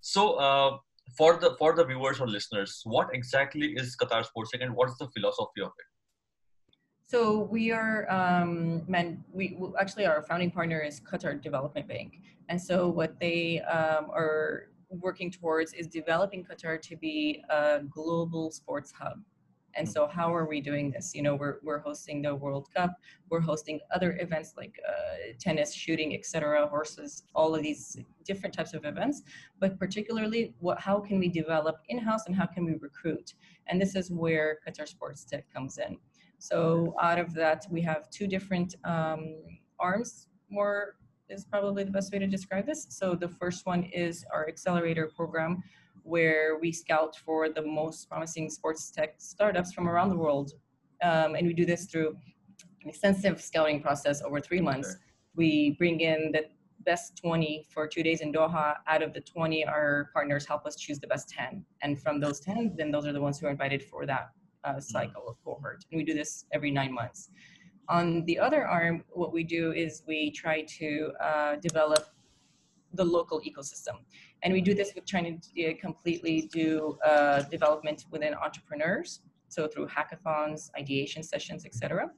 so 0.00 0.80
for 1.16 1.36
the 1.36 1.54
for 1.58 1.74
the 1.74 1.84
viewers 1.84 2.20
or 2.20 2.28
listeners 2.28 2.80
what 2.84 3.08
exactly 3.12 3.74
is 3.76 3.96
qatar 3.96 4.24
sports 4.24 4.52
and 4.60 4.74
what's 4.74 4.96
the 4.98 5.08
philosophy 5.14 5.62
of 5.62 5.72
it 5.78 5.92
so 7.12 7.40
we 7.40 7.70
are, 7.70 8.10
um, 8.10 8.84
man, 8.88 9.22
we 9.34 9.58
actually 9.78 10.06
our 10.06 10.22
founding 10.22 10.50
partner 10.50 10.80
is 10.80 10.98
Qatar 10.98 11.42
Development 11.42 11.86
Bank, 11.86 12.22
and 12.48 12.58
so 12.58 12.88
what 12.88 13.20
they 13.20 13.60
um, 13.60 14.06
are 14.10 14.70
working 14.88 15.30
towards 15.30 15.74
is 15.74 15.86
developing 15.86 16.42
Qatar 16.42 16.80
to 16.80 16.96
be 16.96 17.44
a 17.50 17.80
global 17.90 18.50
sports 18.50 18.92
hub. 18.92 19.20
And 19.74 19.88
so 19.88 20.06
how 20.06 20.34
are 20.34 20.46
we 20.46 20.60
doing 20.60 20.90
this? 20.90 21.14
You 21.14 21.22
know, 21.22 21.34
we're, 21.34 21.56
we're 21.62 21.78
hosting 21.78 22.22
the 22.22 22.34
World 22.34 22.68
Cup, 22.74 22.92
we're 23.30 23.40
hosting 23.40 23.80
other 23.94 24.16
events 24.20 24.54
like 24.56 24.78
uh, 24.88 25.32
tennis, 25.38 25.72
shooting, 25.74 26.14
etc., 26.14 26.66
horses, 26.68 27.24
all 27.34 27.54
of 27.54 27.62
these 27.62 27.96
different 28.24 28.54
types 28.54 28.74
of 28.74 28.84
events. 28.84 29.22
But 29.58 29.78
particularly, 29.78 30.54
what 30.60 30.78
how 30.78 31.00
can 31.00 31.18
we 31.18 31.28
develop 31.28 31.76
in-house 31.88 32.26
and 32.26 32.36
how 32.36 32.46
can 32.46 32.64
we 32.64 32.74
recruit? 32.74 33.34
And 33.66 33.80
this 33.80 33.94
is 33.94 34.10
where 34.10 34.58
Qatar 34.66 34.88
Sports 34.88 35.24
Tech 35.24 35.44
comes 35.52 35.78
in. 35.78 35.98
So 36.38 36.94
out 37.00 37.18
of 37.18 37.32
that, 37.34 37.66
we 37.70 37.80
have 37.82 38.10
two 38.10 38.26
different 38.26 38.74
um, 38.84 39.36
arms, 39.78 40.26
more 40.50 40.96
is 41.28 41.44
probably 41.44 41.84
the 41.84 41.90
best 41.90 42.12
way 42.12 42.18
to 42.18 42.26
describe 42.26 42.66
this. 42.66 42.86
So 42.90 43.14
the 43.14 43.28
first 43.28 43.66
one 43.66 43.84
is 43.84 44.24
our 44.32 44.46
accelerator 44.48 45.10
program, 45.16 45.62
where 46.02 46.58
we 46.60 46.72
scout 46.72 47.16
for 47.16 47.48
the 47.48 47.62
most 47.62 48.08
promising 48.08 48.50
sports 48.50 48.90
tech 48.90 49.14
startups 49.18 49.72
from 49.72 49.88
around 49.88 50.10
the 50.10 50.16
world. 50.16 50.52
Um, 51.02 51.34
and 51.34 51.46
we 51.46 51.52
do 51.52 51.64
this 51.64 51.86
through 51.86 52.16
an 52.82 52.88
extensive 52.88 53.40
scouting 53.40 53.80
process 53.80 54.22
over 54.22 54.40
three 54.40 54.60
months. 54.60 54.96
We 55.34 55.76
bring 55.78 56.00
in 56.00 56.32
the 56.32 56.46
best 56.84 57.16
20 57.16 57.66
for 57.70 57.86
two 57.86 58.02
days 58.02 58.20
in 58.20 58.32
Doha. 58.32 58.76
Out 58.86 59.02
of 59.02 59.12
the 59.12 59.20
20, 59.20 59.64
our 59.66 60.10
partners 60.12 60.46
help 60.46 60.66
us 60.66 60.76
choose 60.76 60.98
the 60.98 61.06
best 61.06 61.28
10. 61.28 61.64
And 61.82 62.00
from 62.00 62.20
those 62.20 62.40
10, 62.40 62.74
then 62.76 62.90
those 62.90 63.06
are 63.06 63.12
the 63.12 63.20
ones 63.20 63.38
who 63.38 63.46
are 63.46 63.50
invited 63.50 63.82
for 63.82 64.06
that 64.06 64.30
uh, 64.64 64.80
cycle 64.80 65.28
of 65.28 65.36
cohort. 65.44 65.84
And 65.90 65.98
we 65.98 66.04
do 66.04 66.14
this 66.14 66.44
every 66.52 66.70
nine 66.70 66.92
months. 66.92 67.30
On 67.88 68.24
the 68.26 68.38
other 68.38 68.66
arm, 68.66 69.04
what 69.10 69.32
we 69.32 69.44
do 69.44 69.72
is 69.72 70.02
we 70.06 70.30
try 70.30 70.62
to 70.62 71.12
uh, 71.20 71.56
develop 71.56 72.06
the 72.94 73.04
local 73.04 73.40
ecosystem. 73.40 73.96
And 74.42 74.52
we 74.52 74.60
do 74.60 74.74
this 74.74 74.92
with 74.94 75.06
trying 75.06 75.40
to 75.40 75.74
completely 75.74 76.48
do 76.52 76.98
uh, 77.04 77.42
development 77.42 78.06
within 78.10 78.34
entrepreneurs. 78.34 79.20
So 79.48 79.68
through 79.68 79.88
hackathons, 79.88 80.70
ideation 80.78 81.22
sessions, 81.22 81.64
etc. 81.64 82.10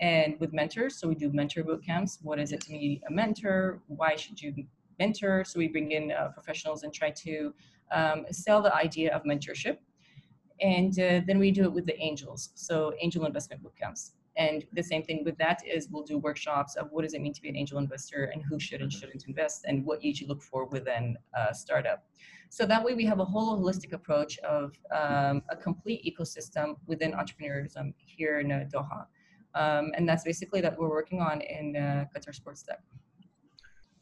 And 0.00 0.38
with 0.40 0.52
mentors, 0.52 0.96
so 0.96 1.08
we 1.08 1.14
do 1.14 1.30
mentor 1.32 1.62
boot 1.62 1.84
camps. 1.84 2.18
What 2.22 2.38
is 2.38 2.52
it 2.52 2.60
to 2.62 2.70
be 2.70 3.00
a 3.08 3.12
mentor? 3.12 3.80
Why 3.86 4.16
should 4.16 4.40
you 4.40 4.52
mentor? 4.98 5.44
So 5.44 5.58
we 5.58 5.68
bring 5.68 5.92
in 5.92 6.12
uh, 6.12 6.28
professionals 6.34 6.82
and 6.82 6.92
try 6.92 7.10
to 7.10 7.54
um, 7.92 8.26
sell 8.30 8.60
the 8.62 8.74
idea 8.74 9.14
of 9.14 9.22
mentorship 9.22 9.78
and 10.62 10.98
uh, 10.98 11.20
then 11.26 11.38
we 11.38 11.50
do 11.50 11.64
it 11.64 11.72
with 11.72 11.86
the 11.86 11.98
angels, 12.00 12.50
so 12.54 12.92
angel 13.00 13.26
investment 13.26 13.62
boot 13.62 13.74
camps. 13.78 14.12
And 14.36 14.64
the 14.72 14.82
same 14.82 15.02
thing 15.02 15.24
with 15.24 15.36
that 15.38 15.60
is 15.66 15.88
we'll 15.90 16.04
do 16.04 16.18
workshops 16.18 16.76
of 16.76 16.88
what 16.90 17.02
does 17.02 17.14
it 17.14 17.20
mean 17.20 17.34
to 17.34 17.42
be 17.42 17.48
an 17.48 17.56
angel 17.56 17.78
investor 17.78 18.24
and 18.32 18.42
who 18.42 18.58
should 18.58 18.80
and 18.80 18.90
mm-hmm. 18.90 18.98
shouldn't 18.98 19.24
invest 19.26 19.64
and 19.66 19.84
what 19.84 20.02
you 20.02 20.14
should 20.14 20.28
look 20.28 20.42
for 20.42 20.64
within 20.66 21.16
a 21.34 21.54
startup. 21.54 22.04
So 22.48 22.66
that 22.66 22.82
way 22.84 22.94
we 22.94 23.04
have 23.06 23.20
a 23.20 23.24
whole 23.24 23.58
holistic 23.58 23.92
approach 23.92 24.38
of 24.40 24.78
um, 24.94 25.42
a 25.50 25.56
complete 25.56 26.00
ecosystem 26.04 26.76
within 26.86 27.12
entrepreneurism 27.12 27.94
here 27.96 28.40
in 28.40 28.52
uh, 28.52 28.64
Doha. 28.72 29.06
Um, 29.54 29.92
and 29.96 30.08
that's 30.08 30.24
basically 30.24 30.60
that 30.62 30.78
we're 30.78 30.88
working 30.88 31.20
on 31.20 31.42
in 31.42 31.76
uh, 31.76 32.04
Qatar 32.14 32.34
Sports 32.34 32.62
Tech. 32.62 32.80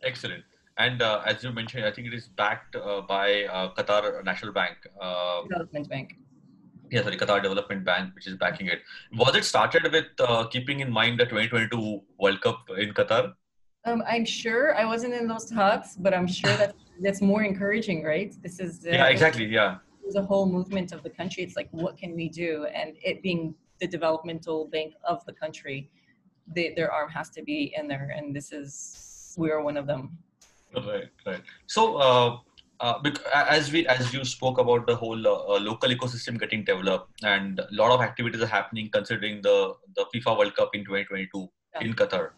Excellent. 0.03 0.45
And 0.79 1.03
uh, 1.03 1.23
as 1.27 1.43
you 1.43 1.53
mentioned, 1.53 1.85
I 1.85 1.91
think 1.91 2.07
it 2.07 2.15
is 2.15 2.29
backed 2.29 2.77
uh, 2.77 3.03
by 3.03 3.45
uh, 3.45 3.75
Qatar 3.75 4.25
National 4.25 4.53
Bank. 4.53 4.77
Uh, 5.01 5.43
Development 5.43 5.89
Bank 5.89 6.17
yeah, 6.91 7.03
sorry, 7.03 7.17
Qatar 7.17 7.43
Development 7.43 7.85
Bank, 7.85 8.15
which 8.15 8.27
is 8.27 8.37
backing 8.37 8.67
it. 8.67 8.81
Was 9.15 9.37
it 9.37 9.45
started 9.45 9.91
with 9.93 10.07
uh, 10.19 10.47
keeping 10.49 10.81
in 10.81 10.91
mind 10.91 11.21
the 11.21 11.25
2022 11.25 12.03
World 12.19 12.41
Cup 12.41 12.69
in 12.77 12.93
Qatar? 12.93 13.35
Um, 13.85 14.03
I'm 14.07 14.25
sure 14.25 14.77
I 14.77 14.85
wasn't 14.85 15.15
in 15.15 15.27
those 15.27 15.47
talks, 15.47 15.97
but 15.97 16.13
I'm 16.13 16.27
sure 16.27 16.55
that 16.57 16.75
that's 17.01 17.23
more 17.23 17.43
encouraging, 17.43 18.03
right? 18.05 18.35
This 18.43 18.61
is 18.61 18.85
uh, 18.85 18.91
yeah, 18.91 19.07
exactly, 19.07 19.47
yeah. 19.47 19.79
There's 20.03 20.17
a 20.17 20.23
whole 20.23 20.47
movement 20.47 20.93
of 20.93 21.03
the 21.03 21.11
country. 21.11 21.43
It's 21.45 21.57
like, 21.57 21.69
what 21.71 21.97
can 21.97 22.15
we 22.15 22.29
do? 22.29 22.67
And 22.75 22.97
it 23.03 23.23
being 23.23 23.55
the 23.81 23.87
developmental 23.87 24.67
bank 24.67 24.95
of 25.05 25.25
the 25.25 25.33
country, 25.33 25.91
they, 26.55 26.75
their 26.75 26.93
arm 26.93 27.11
has 27.11 27.31
to 27.31 27.43
be 27.43 27.73
in 27.77 27.89
there, 27.89 28.13
and 28.15 28.35
this 28.35 28.53
is 28.53 29.35
we 29.39 29.51
are 29.51 29.63
one 29.63 29.77
of 29.77 29.87
them. 29.87 30.19
Right, 30.75 31.09
right. 31.27 31.43
So, 31.67 31.97
uh, 31.97 32.39
uh, 32.81 32.99
as 33.35 33.71
we 33.73 33.87
as 33.87 34.13
you 34.13 34.25
spoke 34.25 34.59
about 34.59 34.87
the 34.87 34.97
whole 34.97 35.27
uh, 35.27 35.61
local 35.61 35.91
ecosystem 35.91 36.39
getting 36.41 36.65
developed 36.65 37.11
and 37.23 37.61
a 37.61 37.69
lot 37.73 37.91
of 37.91 38.01
activities 38.01 38.41
are 38.41 38.47
happening 38.47 38.89
considering 38.93 39.43
the 39.43 39.75
the 39.97 40.07
FIFA 40.15 40.39
World 40.39 40.57
Cup 40.57 40.75
in 40.75 40.85
2022 40.85 41.49
yeah. 41.75 41.87
in 41.87 41.95
Qatar. 41.95 42.31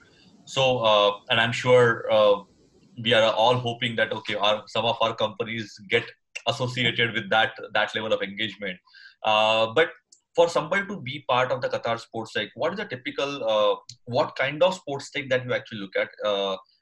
So 0.45 0.79
uh, 0.79 1.13
and 1.31 1.41
I'm 1.41 1.53
sure 1.53 2.13
uh, 2.13 2.43
we 3.03 3.15
are 3.15 3.33
all 3.33 3.55
hoping 3.55 3.97
that 3.97 4.13
okay, 4.13 4.35
our, 4.35 4.65
some 4.67 4.85
of 4.85 4.97
our 5.01 5.15
companies 5.15 5.79
get 5.89 6.05
associated 6.49 7.15
with 7.15 7.31
that 7.31 7.55
that 7.75 7.95
level 7.95 8.13
of 8.13 8.23
engagement. 8.23 8.79
Uh, 9.23 9.69
but 9.73 9.91
for 10.35 10.49
somebody 10.49 10.87
to 10.87 10.99
be 11.01 11.25
part 11.29 11.53
of 11.53 11.61
the 11.61 11.69
Qatar 11.69 12.01
sports 12.01 12.33
tech, 12.33 12.49
what 12.55 12.73
is 12.73 12.81
a 12.81 12.85
typical 12.85 13.45
uh, 13.45 13.77
what 14.07 14.35
kind 14.35 14.63
of 14.63 14.75
sports 14.75 15.11
tech 15.11 15.29
that 15.29 15.45
you 15.45 15.55
actually 15.55 15.79
look 15.79 15.95
at? 15.97 16.09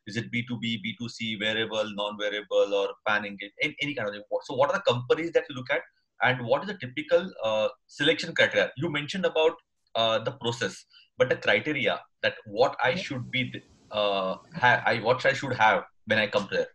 Is 0.06 0.16
it 0.16 0.32
b2b 0.32 0.80
b2c 0.84 1.40
wearable 1.40 1.92
non-wearable 1.94 2.74
or 2.74 2.88
pan 3.06 3.24
engage 3.24 3.52
any, 3.62 3.76
any 3.82 3.94
kind 3.94 4.08
of 4.08 4.14
thing 4.14 4.22
so 4.42 4.54
what 4.54 4.70
are 4.70 4.78
the 4.78 4.92
companies 4.92 5.32
that 5.32 5.44
you 5.48 5.56
look 5.56 5.70
at? 5.70 5.82
And 6.22 6.44
what 6.44 6.62
is 6.62 6.68
the 6.68 6.78
typical 6.78 7.30
uh, 7.42 7.68
selection 7.86 8.34
criteria? 8.34 8.70
You 8.76 8.90
mentioned 8.90 9.24
about 9.24 9.54
uh, 9.94 10.18
the 10.18 10.32
process 10.32 10.84
but 11.20 11.28
the 11.28 11.36
criteria 11.46 12.00
that 12.22 12.34
what 12.46 12.76
i 12.82 12.94
should 12.94 13.30
be 13.30 13.42
uh, 13.92 14.36
ha- 14.62 14.82
I, 14.86 14.94
what 15.06 15.24
i 15.26 15.32
should 15.32 15.54
have 15.64 15.84
when 16.06 16.18
i 16.18 16.26
come 16.26 16.48
there. 16.50 16.68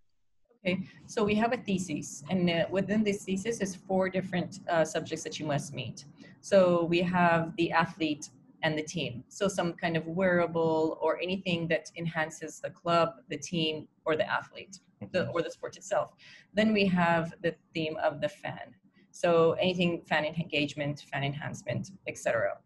Okay, 0.60 0.80
so 1.06 1.24
we 1.24 1.36
have 1.36 1.54
a 1.54 1.58
thesis, 1.58 2.24
and 2.32 2.50
uh, 2.50 2.66
within 2.72 3.04
this 3.04 3.24
thesis 3.24 3.62
is 3.62 3.76
four 3.76 4.10
different 4.10 4.62
uh, 4.68 4.84
subjects 4.84 5.24
that 5.24 5.40
you 5.40 5.46
must 5.46 5.76
meet. 5.76 6.06
So 6.42 6.86
we 6.86 7.02
have 7.02 7.56
the 7.58 7.72
athlete 7.72 8.30
and 8.66 8.76
the 8.76 8.84
team. 8.84 9.24
So 9.28 9.48
some 9.48 9.74
kind 9.74 9.96
of 9.96 10.08
wearable 10.08 10.98
or 11.00 11.20
anything 11.22 11.68
that 11.68 11.92
enhances 11.96 12.60
the 12.60 12.72
club, 12.72 13.10
the 13.30 13.38
team, 13.38 13.88
or 14.06 14.16
the 14.16 14.28
athlete, 14.30 14.80
the, 15.12 15.30
or 15.30 15.44
the 15.44 15.52
sport 15.52 15.78
itself. 15.78 16.14
Then 16.56 16.74
we 16.74 16.86
have 16.88 17.36
the 17.44 17.54
theme 17.76 17.96
of 18.04 18.22
the 18.22 18.30
fan. 18.30 18.74
So 19.12 19.52
anything 19.66 20.02
fan 20.10 20.26
engagement, 20.26 21.06
fan 21.12 21.24
enhancement, 21.24 21.92
etc. 22.08 22.58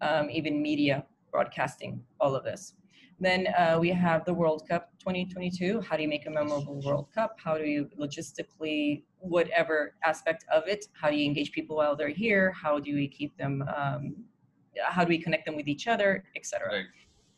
Um, 0.00 0.30
even 0.30 0.62
media, 0.62 1.04
broadcasting, 1.32 2.00
all 2.20 2.36
of 2.36 2.44
this. 2.44 2.74
Then 3.18 3.48
uh, 3.58 3.78
we 3.80 3.90
have 3.90 4.24
the 4.24 4.32
World 4.32 4.62
Cup 4.68 4.92
2022. 5.00 5.80
How 5.80 5.96
do 5.96 6.02
you 6.02 6.08
make 6.08 6.26
a 6.28 6.30
memorable 6.30 6.80
World 6.82 7.08
Cup? 7.12 7.36
How 7.42 7.58
do 7.58 7.64
you 7.64 7.90
logistically, 7.98 9.02
whatever 9.18 9.96
aspect 10.04 10.44
of 10.54 10.68
it, 10.68 10.86
how 10.92 11.10
do 11.10 11.16
you 11.16 11.26
engage 11.26 11.50
people 11.50 11.74
while 11.74 11.96
they're 11.96 12.16
here? 12.26 12.52
How 12.52 12.78
do 12.78 12.94
we 12.94 13.08
keep 13.08 13.36
them 13.36 13.64
um, 13.76 14.14
how 14.84 15.04
do 15.04 15.08
we 15.08 15.18
connect 15.18 15.46
them 15.46 15.56
with 15.56 15.68
each 15.68 15.86
other, 15.86 16.24
etc. 16.36 16.68
Right. 16.68 16.84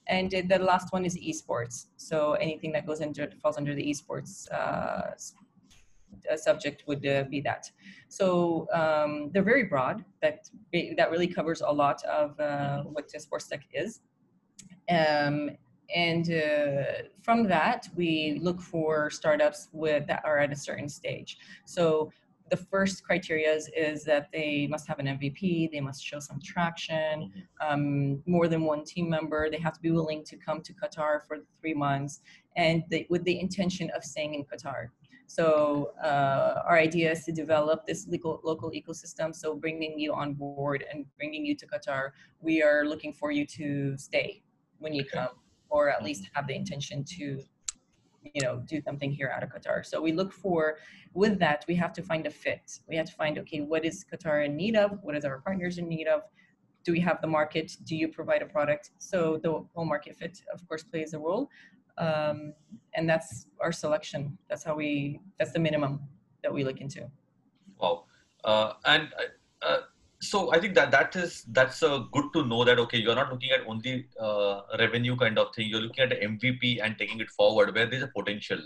And 0.07 0.31
the 0.31 0.59
last 0.59 0.93
one 0.93 1.05
is 1.05 1.17
esports. 1.17 1.87
So 1.97 2.33
anything 2.35 2.73
that 2.73 2.87
goes 2.87 3.01
into 3.01 3.29
falls 3.43 3.57
under 3.57 3.75
the 3.75 3.85
esports 3.85 4.51
uh, 4.53 5.13
subject 6.37 6.85
would 6.87 7.07
uh, 7.07 7.25
be 7.25 7.41
that. 7.43 7.71
So 8.09 8.67
um, 8.73 9.31
they're 9.33 9.43
very 9.43 9.65
broad. 9.65 10.05
That 10.23 10.49
that 10.97 11.11
really 11.11 11.29
covers 11.29 11.61
a 11.61 11.73
lot 11.73 12.03
of 12.05 12.39
uh, 12.41 12.83
what 12.83 13.11
sports 13.11 13.47
tech 13.47 13.63
is. 13.73 14.01
Um, 14.89 15.51
and 15.95 16.31
uh, 16.33 17.03
from 17.23 17.49
that, 17.49 17.89
we 17.97 18.39
look 18.43 18.61
for 18.61 19.11
startups 19.11 19.69
with 19.73 20.07
that 20.07 20.23
are 20.25 20.39
at 20.39 20.53
a 20.53 20.57
certain 20.57 20.89
stage. 20.89 21.39
So 21.65 22.13
the 22.51 22.57
first 22.57 23.05
criteria 23.05 23.55
is, 23.55 24.05
that 24.05 24.29
they 24.33 24.67
must 24.67 24.87
have 24.89 24.99
an 24.99 25.07
MVP, 25.07 25.71
they 25.71 25.81
must 25.81 26.03
show 26.05 26.21
some 26.21 26.41
traction, 26.41 27.01
Mm-hmm. 27.01 27.73
um, 27.73 28.23
more 28.27 28.49
than 28.49 28.63
one 28.65 28.85
team 28.85 29.09
member, 29.09 29.51
they 29.51 29.59
have 29.59 29.75
to 29.75 29.81
be 29.81 29.91
willing 29.91 30.25
to 30.25 30.37
come 30.37 30.61
to 30.63 30.73
Qatar 30.73 31.23
for 31.27 31.39
three 31.61 31.75
months, 31.75 32.21
and 32.57 32.83
they, 32.91 33.07
with 33.11 33.25
the 33.25 33.39
intention 33.41 33.91
of 33.97 34.05
staying 34.05 34.35
in 34.35 34.45
Qatar. 34.45 34.89
So 35.27 35.93
uh, 36.03 36.63
our 36.69 36.77
idea 36.77 37.13
is 37.13 37.25
to 37.27 37.33
develop 37.33 37.87
this 37.87 38.09
legal, 38.09 38.41
local 38.43 38.73
ecosystem. 38.73 39.33
So 39.33 39.55
bringing 39.55 39.97
you 39.97 40.13
on 40.13 40.35
board 40.35 40.85
and 40.93 41.07
bringing 41.17 41.47
you 41.47 41.55
to 41.55 41.67
Qatar, 41.67 42.11
we 42.41 42.63
are 42.63 42.85
looking 42.85 43.13
for 43.13 43.31
you 43.31 43.47
to 43.47 43.97
stay 43.97 44.43
when 44.79 44.93
you 44.93 45.05
come, 45.05 45.29
or 45.69 45.89
at 45.89 46.03
least 46.03 46.29
have 46.35 46.49
the 46.49 46.57
intention 46.57 47.05
to 47.19 47.41
you 48.23 48.43
know 48.43 48.63
do 48.67 48.81
something 48.81 49.11
here 49.11 49.33
out 49.35 49.43
of 49.43 49.51
qatar. 49.51 49.85
So 49.85 50.01
we 50.01 50.13
look 50.13 50.33
for 50.33 50.79
with 51.15 51.39
that 51.39 51.65
we 51.69 51.75
have 51.77 51.93
to 51.95 52.03
find 52.03 52.27
a 52.27 52.31
fit. 52.31 52.79
We 52.89 52.97
have 52.97 53.07
to 53.07 53.13
find 53.15 53.39
okay 53.39 53.61
what 53.61 53.85
is 53.85 54.05
qatar 54.13 54.45
in 54.45 54.57
need 54.57 54.77
of? 54.77 54.99
What 55.03 55.17
is 55.17 55.25
our 55.25 55.41
partners 55.41 55.79
in 55.79 55.89
need 55.89 56.07
of? 56.07 56.23
Do 56.85 56.93
we 56.93 57.01
have 57.01 57.21
the 57.21 57.29
market? 57.29 57.77
Do 57.85 57.97
you 57.97 58.09
provide 58.09 58.43
a 58.43 58.47
product? 58.47 58.91
So 58.99 59.39
the 59.43 59.65
whole 59.75 59.85
market 59.85 60.17
fit 60.17 60.41
of 60.53 60.67
course 60.69 60.83
plays 60.83 61.15
a 61.15 61.19
role. 61.19 61.51
Um, 61.99 62.55
and 62.95 63.09
that's 63.09 63.47
our 63.61 63.73
selection. 63.73 64.39
That's 64.49 64.65
how 64.65 64.75
we 64.75 65.21
that's 65.39 65.53
the 65.53 65.59
minimum 65.59 66.01
that 66.43 66.53
we 66.53 66.65
look 66.65 66.81
into. 66.81 67.11
Wow 67.79 68.05
uh, 68.45 68.75
and 68.85 69.09
uh, 69.63 69.79
so 70.23 70.53
I 70.53 70.61
think 70.61 70.75
that 70.75 70.91
that 70.91 71.17
is 71.17 71.45
that's 71.49 71.83
uh, 71.83 72.05
good 72.13 72.27
to 72.35 72.45
know 72.45 72.63
that 72.65 72.79
okay 72.79 72.99
you're 72.99 73.15
not 73.15 73.33
looking 73.33 73.51
at 73.51 73.67
only 73.67 74.07
uh, 74.21 74.61
revenue 74.79 75.17
kind 75.17 75.39
of 75.39 75.55
thing 75.55 75.69
you're 75.69 75.81
looking 75.81 76.05
at 76.05 76.21
MVP 76.21 76.81
and 76.83 76.97
taking 76.99 77.21
it 77.21 77.31
forward 77.31 77.75
where 77.75 77.87
there's 77.87 78.03
a 78.03 78.09
potential. 78.09 78.59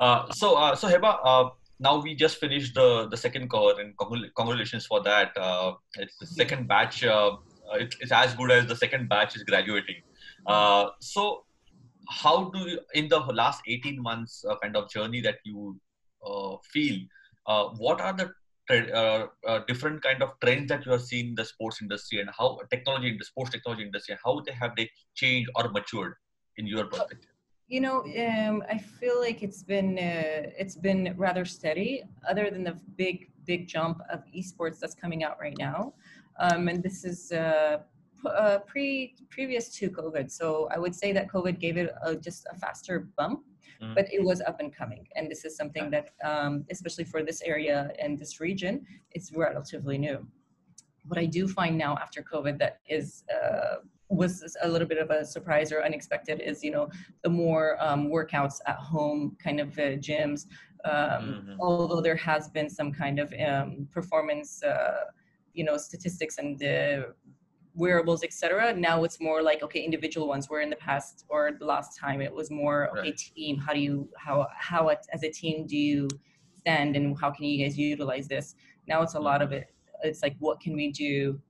Uh, 0.00 0.30
so 0.32 0.56
uh, 0.56 0.74
so 0.74 0.88
Heba, 0.88 1.18
uh, 1.22 1.50
now 1.78 2.00
we 2.00 2.14
just 2.14 2.38
finished 2.38 2.74
the 2.74 3.06
the 3.08 3.16
second 3.16 3.48
cohort 3.48 3.78
and 3.78 3.96
congratulations 3.98 4.84
for 4.84 5.00
that. 5.02 5.36
Uh, 5.36 5.74
it's 5.96 6.16
the 6.16 6.26
second 6.26 6.66
batch. 6.66 7.04
It, 7.04 7.94
it's 8.00 8.10
as 8.10 8.34
good 8.34 8.50
as 8.50 8.66
the 8.66 8.74
second 8.74 9.08
batch 9.08 9.36
is 9.36 9.44
graduating. 9.44 10.02
so 10.98 11.44
how 12.08 12.50
do 12.50 12.58
you 12.68 12.80
in 12.94 13.08
the 13.08 13.20
last 13.20 13.62
18 13.68 14.02
months 14.02 14.44
kind 14.60 14.76
of 14.76 14.90
journey 14.90 15.20
that 15.20 15.36
you 15.44 15.78
feel 16.72 16.98
what 17.76 18.00
are 18.00 18.12
the 18.12 18.32
uh, 18.70 19.26
uh, 19.46 19.60
different 19.66 20.02
kind 20.02 20.22
of 20.22 20.30
trends 20.42 20.68
that 20.68 20.86
you 20.86 20.92
are 20.92 20.98
seeing 20.98 21.28
in 21.28 21.34
the 21.34 21.44
sports 21.44 21.82
industry 21.82 22.20
and 22.20 22.30
how 22.36 22.58
technology 22.70 23.08
in 23.08 23.18
the 23.18 23.24
sports 23.24 23.50
technology 23.50 23.84
industry 23.84 24.16
how 24.24 24.40
they 24.46 24.52
have 24.52 24.74
they 24.76 24.88
changed 25.14 25.50
or 25.56 25.68
matured 25.70 26.14
in 26.56 26.66
your 26.66 26.84
perspective? 26.86 27.30
You 27.68 27.80
know 27.80 27.98
um, 28.24 28.64
i 28.68 28.76
feel 28.78 29.20
like 29.20 29.42
it's 29.42 29.62
been 29.62 29.96
uh, 29.98 30.50
it's 30.62 30.76
been 30.76 31.14
rather 31.16 31.44
steady 31.44 32.02
other 32.28 32.50
than 32.50 32.64
the 32.64 32.76
big 32.96 33.30
big 33.44 33.68
jump 33.68 34.00
of 34.12 34.24
esports 34.36 34.78
that's 34.80 34.94
coming 34.94 35.24
out 35.24 35.36
right 35.40 35.56
now. 35.58 35.94
Um, 36.38 36.68
and 36.68 36.82
this 36.82 37.04
is 37.04 37.32
uh, 37.32 37.78
uh, 38.26 38.58
pre 38.66 39.14
previous 39.30 39.68
to 39.76 39.90
covid. 39.90 40.30
So 40.30 40.68
i 40.74 40.78
would 40.78 40.94
say 40.94 41.12
that 41.12 41.28
covid 41.28 41.58
gave 41.58 41.76
it 41.76 41.88
a, 42.04 42.16
just 42.16 42.46
a 42.52 42.56
faster 42.58 43.08
bump 43.16 43.40
mm. 43.82 43.94
but 43.94 44.12
it 44.12 44.22
was 44.22 44.40
up 44.42 44.60
and 44.60 44.74
coming. 44.74 45.06
And 45.16 45.30
this 45.30 45.44
is 45.44 45.56
something 45.56 45.90
that, 45.90 46.10
um, 46.24 46.64
especially 46.70 47.04
for 47.04 47.22
this 47.22 47.42
area 47.42 47.90
and 47.98 48.18
this 48.18 48.40
region, 48.40 48.84
it's 49.12 49.32
relatively 49.32 49.98
new. 49.98 50.26
What 51.06 51.18
I 51.18 51.26
do 51.26 51.48
find 51.48 51.76
now 51.76 51.96
after 51.96 52.22
COVID 52.22 52.58
that 52.58 52.80
is 52.88 53.24
uh, 53.34 53.76
was 54.10 54.56
a 54.62 54.68
little 54.68 54.88
bit 54.88 54.98
of 54.98 55.10
a 55.10 55.24
surprise 55.24 55.72
or 55.72 55.84
unexpected 55.84 56.40
is 56.40 56.64
you 56.64 56.72
know 56.72 56.88
the 57.22 57.30
more 57.30 57.76
um, 57.80 58.08
workouts 58.08 58.56
at 58.66 58.76
home 58.76 59.36
kind 59.42 59.60
of 59.60 59.68
uh, 59.78 59.96
gyms. 60.06 60.46
Um, 60.84 60.92
mm-hmm. 60.92 61.60
Although 61.60 62.00
there 62.00 62.16
has 62.16 62.48
been 62.48 62.70
some 62.70 62.90
kind 62.90 63.18
of 63.18 63.32
um, 63.46 63.86
performance, 63.92 64.62
uh, 64.62 65.04
you 65.52 65.62
know, 65.62 65.76
statistics 65.76 66.38
and 66.38 66.58
wearables, 67.74 68.24
etc. 68.24 68.74
Now 68.74 69.04
it's 69.04 69.20
more 69.20 69.42
like 69.42 69.62
okay, 69.62 69.80
individual 69.80 70.28
ones. 70.28 70.48
Where 70.48 70.60
in 70.60 70.70
the 70.70 70.76
past 70.76 71.24
or 71.28 71.52
the 71.58 71.64
last 71.64 71.98
time 71.98 72.20
it 72.20 72.32
was 72.32 72.50
more 72.50 72.90
okay, 72.90 73.10
right. 73.10 73.16
team. 73.16 73.58
How 73.58 73.72
do 73.72 73.80
you 73.80 74.08
how 74.16 74.48
how 74.56 74.88
as 74.88 75.22
a 75.22 75.30
team 75.30 75.66
do 75.66 75.76
you 75.76 76.08
stand 76.58 76.96
and 76.96 77.18
how 77.18 77.30
can 77.30 77.44
you 77.44 77.64
guys 77.64 77.78
utilize 77.78 78.28
this? 78.28 78.54
Now 78.86 79.02
it's 79.02 79.14
a 79.14 79.20
lot 79.20 79.42
of 79.42 79.52
it. 79.52 79.72
It's 80.02 80.22
like 80.22 80.36
what 80.38 80.60
can 80.60 80.74
we 80.74 80.90
do, 80.92 81.40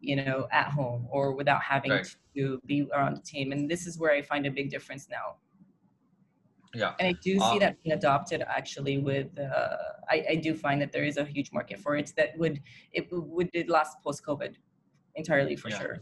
you 0.00 0.16
know, 0.16 0.48
at 0.50 0.68
home 0.70 1.06
or 1.10 1.34
without 1.34 1.62
having 1.62 1.92
right. 1.92 2.16
to 2.36 2.60
be 2.66 2.86
around 2.94 3.16
the 3.16 3.22
team. 3.22 3.52
And 3.52 3.70
this 3.70 3.86
is 3.86 3.98
where 3.98 4.12
I 4.12 4.22
find 4.22 4.46
a 4.46 4.50
big 4.50 4.70
difference 4.70 5.08
now. 5.10 5.36
Yeah. 6.74 6.94
And 6.98 7.06
I 7.06 7.12
do 7.22 7.38
see 7.38 7.44
um, 7.44 7.58
that 7.60 7.80
being 7.82 7.94
adopted 7.94 8.42
actually 8.48 8.98
with, 8.98 9.28
uh, 9.38 9.76
I, 10.10 10.24
I 10.30 10.34
do 10.34 10.54
find 10.54 10.82
that 10.82 10.90
there 10.90 11.04
is 11.04 11.18
a 11.18 11.24
huge 11.24 11.52
market 11.52 11.78
for 11.78 11.94
it 11.94 12.12
that 12.16 12.36
would, 12.36 12.60
it 12.92 13.06
would 13.12 13.48
it 13.52 13.68
last 13.68 13.98
post 14.02 14.24
COVID 14.26 14.54
entirely 15.16 15.56
for 15.56 15.70
yeah. 15.70 15.78
sure 15.78 16.00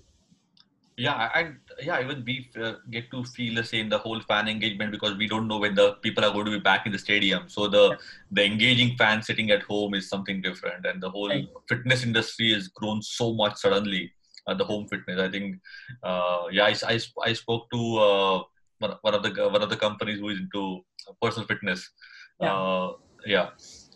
yeah 0.96 1.31
and 1.35 1.57
yeah 1.81 2.01
even 2.01 2.22
we 2.25 2.51
uh, 2.62 2.75
get 2.90 3.11
to 3.11 3.25
feel 3.25 3.55
the 3.55 3.64
same 3.64 3.88
the 3.88 3.98
whole 3.98 4.20
fan 4.20 4.46
engagement 4.46 4.92
because 4.92 5.16
we 5.16 5.27
don't 5.27 5.48
know 5.48 5.59
when 5.59 5.75
the 5.75 5.92
people 6.03 6.25
are 6.25 6.33
going 6.33 6.44
to 6.44 6.51
be 6.51 6.59
back 6.59 6.85
in 6.85 6.92
the 6.92 6.98
stadium 6.98 7.48
so 7.48 7.66
the 7.66 7.90
yeah. 7.90 7.96
the 8.33 8.44
engaging 8.44 8.94
fan 8.96 9.22
sitting 9.22 9.51
at 9.51 9.62
home 9.62 9.94
is 9.94 10.09
something 10.09 10.42
different 10.42 10.85
and 10.85 11.03
the 11.03 11.09
whole 11.09 11.29
right. 11.29 11.48
fitness 11.68 12.05
industry 12.05 12.53
has 12.53 12.68
grown 12.68 13.01
so 13.01 13.33
much 13.33 13.57
suddenly 13.57 14.12
uh, 14.46 14.55
the 14.55 14.64
home 14.64 14.87
fitness 14.87 15.18
i 15.18 15.31
think 15.31 15.59
uh, 16.03 16.44
yeah 16.51 16.64
I, 16.64 16.75
I, 16.94 17.01
I 17.25 17.33
spoke 17.33 17.70
to 17.70 17.96
uh, 17.98 18.42
one, 18.79 18.94
one 19.01 19.14
of 19.14 19.22
the 19.22 19.31
one 19.48 19.62
of 19.62 19.70
the 19.70 19.77
companies 19.77 20.18
who 20.18 20.29
is 20.29 20.38
into 20.40 20.83
personal 21.22 21.46
fitness 21.46 21.90
yeah, 22.40 22.55
uh, 22.55 22.92
yeah 23.25 23.48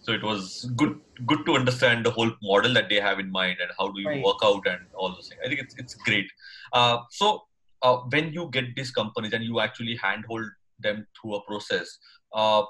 so 0.06 0.12
it 0.12 0.22
was 0.22 0.70
good 0.76 0.92
good 1.30 1.44
to 1.46 1.54
understand 1.60 2.06
the 2.06 2.10
whole 2.16 2.30
model 2.48 2.72
that 2.78 2.88
they 2.88 3.00
have 3.06 3.18
in 3.18 3.30
mind 3.30 3.56
and 3.60 3.70
how 3.78 3.86
do 3.88 4.00
you 4.00 4.08
right. 4.08 4.24
work 4.24 4.42
out 4.48 4.66
and 4.72 4.82
all 4.94 5.08
those 5.14 5.28
things. 5.28 5.40
I 5.44 5.48
think 5.48 5.60
it's, 5.60 5.74
it's 5.78 5.94
great. 5.94 6.26
Uh, 6.72 6.98
so 7.10 7.42
uh, 7.82 7.96
when 8.14 8.32
you 8.32 8.48
get 8.52 8.76
these 8.76 8.92
companies 8.92 9.32
and 9.32 9.42
you 9.42 9.58
actually 9.60 9.96
handhold 9.96 10.46
them 10.78 11.06
through 11.16 11.34
a 11.36 11.42
process 11.42 11.98
uh, 12.34 12.62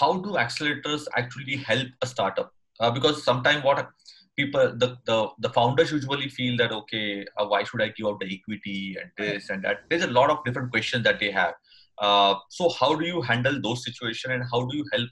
how 0.00 0.12
do 0.18 0.30
accelerators 0.30 1.06
actually 1.16 1.56
help 1.56 1.88
a 2.02 2.06
startup? 2.06 2.52
Uh, 2.80 2.90
because 2.90 3.24
sometimes 3.24 3.64
what 3.64 3.88
people 4.36 4.72
the, 4.76 4.96
the 5.04 5.28
the 5.40 5.50
founders 5.50 5.92
usually 5.92 6.28
feel 6.28 6.56
that 6.56 6.72
okay 6.72 7.24
uh, 7.38 7.44
why 7.44 7.62
should 7.62 7.82
i 7.82 7.88
give 7.88 8.06
out 8.06 8.18
the 8.20 8.34
equity 8.34 8.96
and 9.00 9.10
this 9.18 9.50
and 9.50 9.62
that? 9.64 9.80
There's 9.90 10.04
a 10.04 10.14
lot 10.18 10.30
of 10.30 10.44
different 10.44 10.70
questions 10.70 11.04
that 11.04 11.20
they 11.20 11.30
have. 11.30 11.54
Uh, 11.98 12.36
so 12.48 12.70
how 12.70 12.94
do 12.94 13.06
you 13.06 13.20
handle 13.20 13.60
those 13.60 13.84
situations 13.84 14.32
and 14.32 14.42
how 14.50 14.64
do 14.66 14.76
you 14.76 14.84
help 14.92 15.08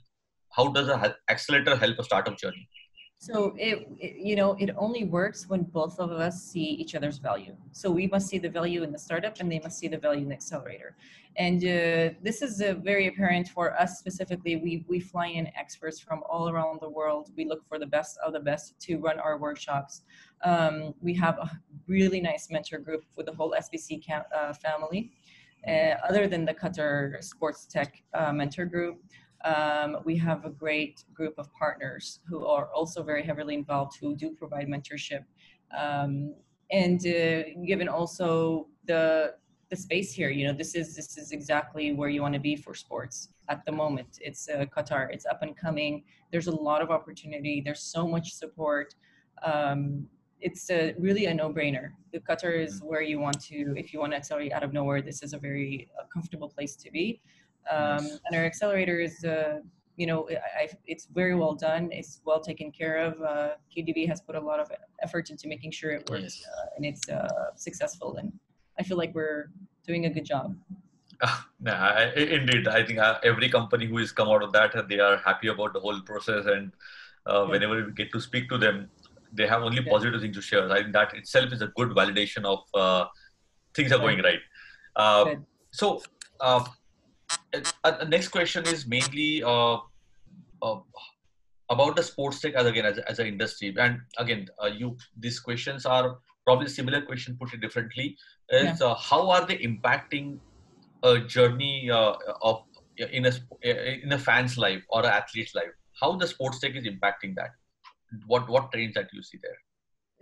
how 0.51 0.67
does 0.71 0.87
an 0.87 1.13
accelerator 1.29 1.75
help 1.75 1.99
a 1.99 2.03
startup 2.03 2.37
journey? 2.37 2.67
So 3.21 3.53
it, 3.55 3.87
it, 3.99 4.15
you 4.17 4.35
know 4.35 4.53
it 4.59 4.71
only 4.75 5.03
works 5.03 5.47
when 5.47 5.61
both 5.61 5.99
of 5.99 6.09
us 6.09 6.41
see 6.41 6.63
each 6.81 6.95
other's 6.95 7.19
value. 7.19 7.55
So 7.71 7.91
we 7.91 8.07
must 8.07 8.27
see 8.27 8.39
the 8.39 8.49
value 8.49 8.81
in 8.81 8.91
the 8.91 8.97
startup 8.97 9.39
and 9.39 9.51
they 9.51 9.59
must 9.59 9.77
see 9.77 9.87
the 9.87 9.99
value 9.99 10.23
in 10.23 10.29
the 10.29 10.33
accelerator. 10.33 10.95
And 11.37 11.59
uh, 11.63 12.17
this 12.23 12.41
is 12.41 12.63
uh, 12.63 12.73
very 12.83 13.05
apparent 13.05 13.47
for 13.49 13.79
us 13.79 13.99
specifically. 13.99 14.55
We, 14.55 14.85
we 14.89 14.99
fly 14.99 15.27
in 15.27 15.51
experts 15.55 15.99
from 15.99 16.23
all 16.27 16.49
around 16.49 16.79
the 16.81 16.89
world. 16.89 17.29
We 17.37 17.45
look 17.45 17.63
for 17.69 17.77
the 17.77 17.85
best 17.85 18.17
of 18.25 18.33
the 18.33 18.39
best 18.39 18.79
to 18.87 18.97
run 18.97 19.19
our 19.19 19.37
workshops. 19.37 20.01
Um, 20.43 20.95
we 20.99 21.13
have 21.13 21.37
a 21.37 21.47
really 21.87 22.21
nice 22.21 22.49
mentor 22.49 22.79
group 22.79 23.03
with 23.15 23.27
the 23.27 23.33
whole 23.33 23.53
sbc 23.65 24.03
camp, 24.03 24.25
uh, 24.35 24.51
family. 24.53 25.11
Uh, 25.67 25.93
other 26.09 26.27
than 26.27 26.43
the 26.43 26.55
qatar 26.55 27.23
sports 27.23 27.67
tech 27.67 28.01
uh, 28.15 28.33
mentor 28.33 28.65
group 28.65 28.99
um, 29.45 29.97
we 30.05 30.17
have 30.17 30.45
a 30.45 30.49
great 30.49 31.03
group 31.13 31.33
of 31.37 31.51
partners 31.53 32.19
who 32.27 32.45
are 32.45 32.69
also 32.73 33.03
very 33.03 33.23
heavily 33.23 33.55
involved 33.55 33.97
who 33.99 34.15
do 34.15 34.31
provide 34.31 34.67
mentorship. 34.67 35.23
Um, 35.77 36.35
and 36.71 36.99
uh, 37.05 37.43
given 37.65 37.87
also 37.87 38.67
the 38.85 39.35
the 39.69 39.75
space 39.77 40.11
here, 40.11 40.29
you 40.29 40.45
know, 40.45 40.53
this 40.53 40.75
is 40.75 40.95
this 40.95 41.17
is 41.17 41.31
exactly 41.31 41.93
where 41.93 42.09
you 42.09 42.21
want 42.21 42.33
to 42.33 42.41
be 42.41 42.57
for 42.57 42.73
sports 42.75 43.29
at 43.47 43.63
the 43.65 43.71
moment. 43.71 44.19
It's 44.19 44.49
uh, 44.49 44.65
Qatar. 44.65 45.13
It's 45.13 45.25
up 45.25 45.41
and 45.43 45.55
coming. 45.55 46.03
There's 46.31 46.47
a 46.47 46.55
lot 46.69 46.81
of 46.81 46.91
opportunity. 46.91 47.61
There's 47.63 47.81
so 47.81 48.05
much 48.05 48.33
support. 48.33 48.93
Um, 49.43 50.07
it's 50.41 50.69
a, 50.71 50.93
really 50.97 51.25
a 51.27 51.33
no-brainer. 51.33 51.91
The 52.11 52.19
Qatar 52.19 52.61
is 52.61 52.77
mm-hmm. 52.77 52.87
where 52.87 53.01
you 53.01 53.19
want 53.19 53.39
to, 53.43 53.73
if 53.77 53.93
you 53.93 53.99
want 53.99 54.11
to 54.13 54.17
accelerate 54.17 54.51
out 54.51 54.63
of 54.63 54.73
nowhere, 54.73 55.01
this 55.01 55.21
is 55.23 55.33
a 55.33 55.37
very 55.37 55.87
uh, 55.97 56.03
comfortable 56.11 56.49
place 56.49 56.75
to 56.77 56.91
be. 56.91 57.21
Um, 57.69 57.97
nice. 57.97 58.19
And 58.25 58.35
our 58.37 58.45
accelerator 58.45 58.99
is, 58.99 59.23
uh, 59.23 59.59
you 59.97 60.07
know, 60.07 60.27
I, 60.29 60.69
it's 60.85 61.05
very 61.05 61.35
well 61.35 61.53
done. 61.53 61.89
It's 61.91 62.21
well 62.25 62.39
taken 62.39 62.71
care 62.71 62.97
of. 62.97 63.21
Uh, 63.21 63.49
QDB 63.75 64.07
has 64.07 64.21
put 64.21 64.35
a 64.35 64.39
lot 64.39 64.59
of 64.59 64.71
effort 65.03 65.29
into 65.29 65.47
making 65.47 65.71
sure 65.71 65.91
it 65.91 66.09
works 66.09 66.23
yes. 66.23 66.45
uh, 66.47 66.65
and 66.75 66.85
it's 66.85 67.07
uh, 67.09 67.27
successful. 67.55 68.17
And 68.17 68.31
I 68.79 68.83
feel 68.83 68.97
like 68.97 69.13
we're 69.13 69.51
doing 69.85 70.05
a 70.05 70.09
good 70.09 70.25
job. 70.25 70.55
nah, 71.59 71.99
indeed, 72.15 72.67
I 72.67 72.83
think 72.83 72.99
uh, 72.99 73.19
every 73.23 73.49
company 73.49 73.85
who 73.85 73.97
has 73.97 74.11
come 74.11 74.27
out 74.29 74.43
of 74.43 74.51
that, 74.53 74.87
they 74.89 74.99
are 74.99 75.17
happy 75.17 75.49
about 75.49 75.73
the 75.73 75.79
whole 75.79 76.01
process. 76.01 76.45
And 76.47 76.71
uh, 77.27 77.43
yeah. 77.45 77.51
whenever 77.51 77.85
we 77.85 77.91
get 77.91 78.11
to 78.13 78.19
speak 78.19 78.49
to 78.49 78.57
them, 78.57 78.89
they 79.31 79.47
have 79.47 79.61
only 79.61 79.83
yeah. 79.83 79.91
positive 79.91 80.19
things 80.21 80.35
to 80.35 80.41
share. 80.41 80.69
I 80.71 80.81
think 80.81 80.93
that 80.93 81.13
itself 81.15 81.53
is 81.53 81.61
a 81.61 81.67
good 81.67 81.89
validation 81.89 82.43
of 82.43 83.09
things 83.73 83.91
are 83.91 83.99
going 83.99 84.19
right. 84.21 84.39
Uh, 84.95 85.35
so, 85.71 86.01
uh, 87.53 87.61
uh, 87.83 87.97
the 87.97 88.05
next 88.05 88.29
question 88.29 88.65
is 88.65 88.87
mainly 88.87 89.43
uh, 89.43 89.77
uh, 90.61 90.79
about 91.69 91.95
the 91.95 92.03
sports 92.03 92.39
tech 92.39 92.53
as 92.53 92.65
again 92.65 92.85
as, 92.85 92.97
as 92.99 93.19
an 93.19 93.27
industry. 93.27 93.73
And 93.77 94.01
again, 94.17 94.47
uh, 94.61 94.67
you 94.67 94.97
these 95.17 95.39
questions 95.39 95.85
are 95.85 96.17
probably 96.45 96.69
similar 96.69 97.01
question 97.01 97.37
put 97.39 97.53
it 97.53 97.61
differently. 97.61 98.17
Is 98.49 98.81
uh, 98.81 98.95
how 98.95 99.29
are 99.29 99.45
they 99.45 99.57
impacting 99.57 100.39
a 101.03 101.19
journey 101.19 101.89
uh, 101.89 102.13
of 102.41 102.63
in 102.97 103.25
a 103.25 103.31
in 104.03 104.11
a 104.11 104.19
fan's 104.19 104.57
life 104.57 104.83
or 104.89 105.01
an 105.01 105.11
athlete's 105.11 105.55
life? 105.55 105.73
How 105.99 106.15
the 106.15 106.27
sports 106.27 106.59
tech 106.59 106.75
is 106.75 106.85
impacting 106.85 107.35
that? 107.35 107.51
What 108.27 108.49
what 108.49 108.71
trends 108.71 108.95
that 108.95 109.09
you 109.13 109.23
see 109.23 109.39
there? 109.41 109.57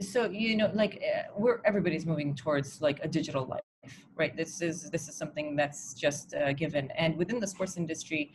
so 0.01 0.29
you 0.29 0.55
know 0.55 0.71
like 0.73 1.03
we're 1.35 1.59
everybody's 1.65 2.05
moving 2.05 2.33
towards 2.33 2.81
like 2.81 2.99
a 3.03 3.07
digital 3.07 3.45
life 3.45 3.68
right? 4.15 4.35
This 4.35 4.61
is 4.61 4.89
this 4.89 5.07
is 5.07 5.15
something 5.15 5.55
that's 5.55 5.93
just 5.93 6.33
uh, 6.33 6.53
given. 6.53 6.91
And 6.97 7.17
within 7.17 7.39
the 7.39 7.47
sports 7.47 7.77
industry 7.77 8.33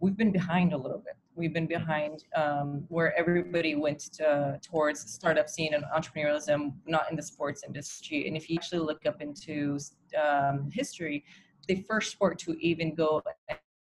we've 0.00 0.16
been 0.16 0.32
behind 0.32 0.72
a 0.72 0.76
little 0.76 0.98
bit. 0.98 1.14
We've 1.34 1.52
been 1.52 1.66
behind 1.66 2.24
um, 2.34 2.84
where 2.88 3.16
everybody 3.18 3.74
went 3.74 4.00
to, 4.14 4.58
towards 4.62 5.00
startup 5.00 5.48
scene 5.48 5.74
and 5.74 5.84
entrepreneurialism 5.94 6.72
not 6.86 7.10
in 7.10 7.16
the 7.16 7.22
sports 7.22 7.62
industry. 7.66 8.26
And 8.26 8.36
if 8.36 8.50
you 8.50 8.56
actually 8.56 8.80
look 8.80 9.06
up 9.06 9.20
into 9.20 9.78
um, 10.20 10.70
history 10.72 11.24
the 11.68 11.84
first 11.88 12.10
sport 12.10 12.38
to 12.40 12.52
even 12.58 12.94
go 12.94 13.22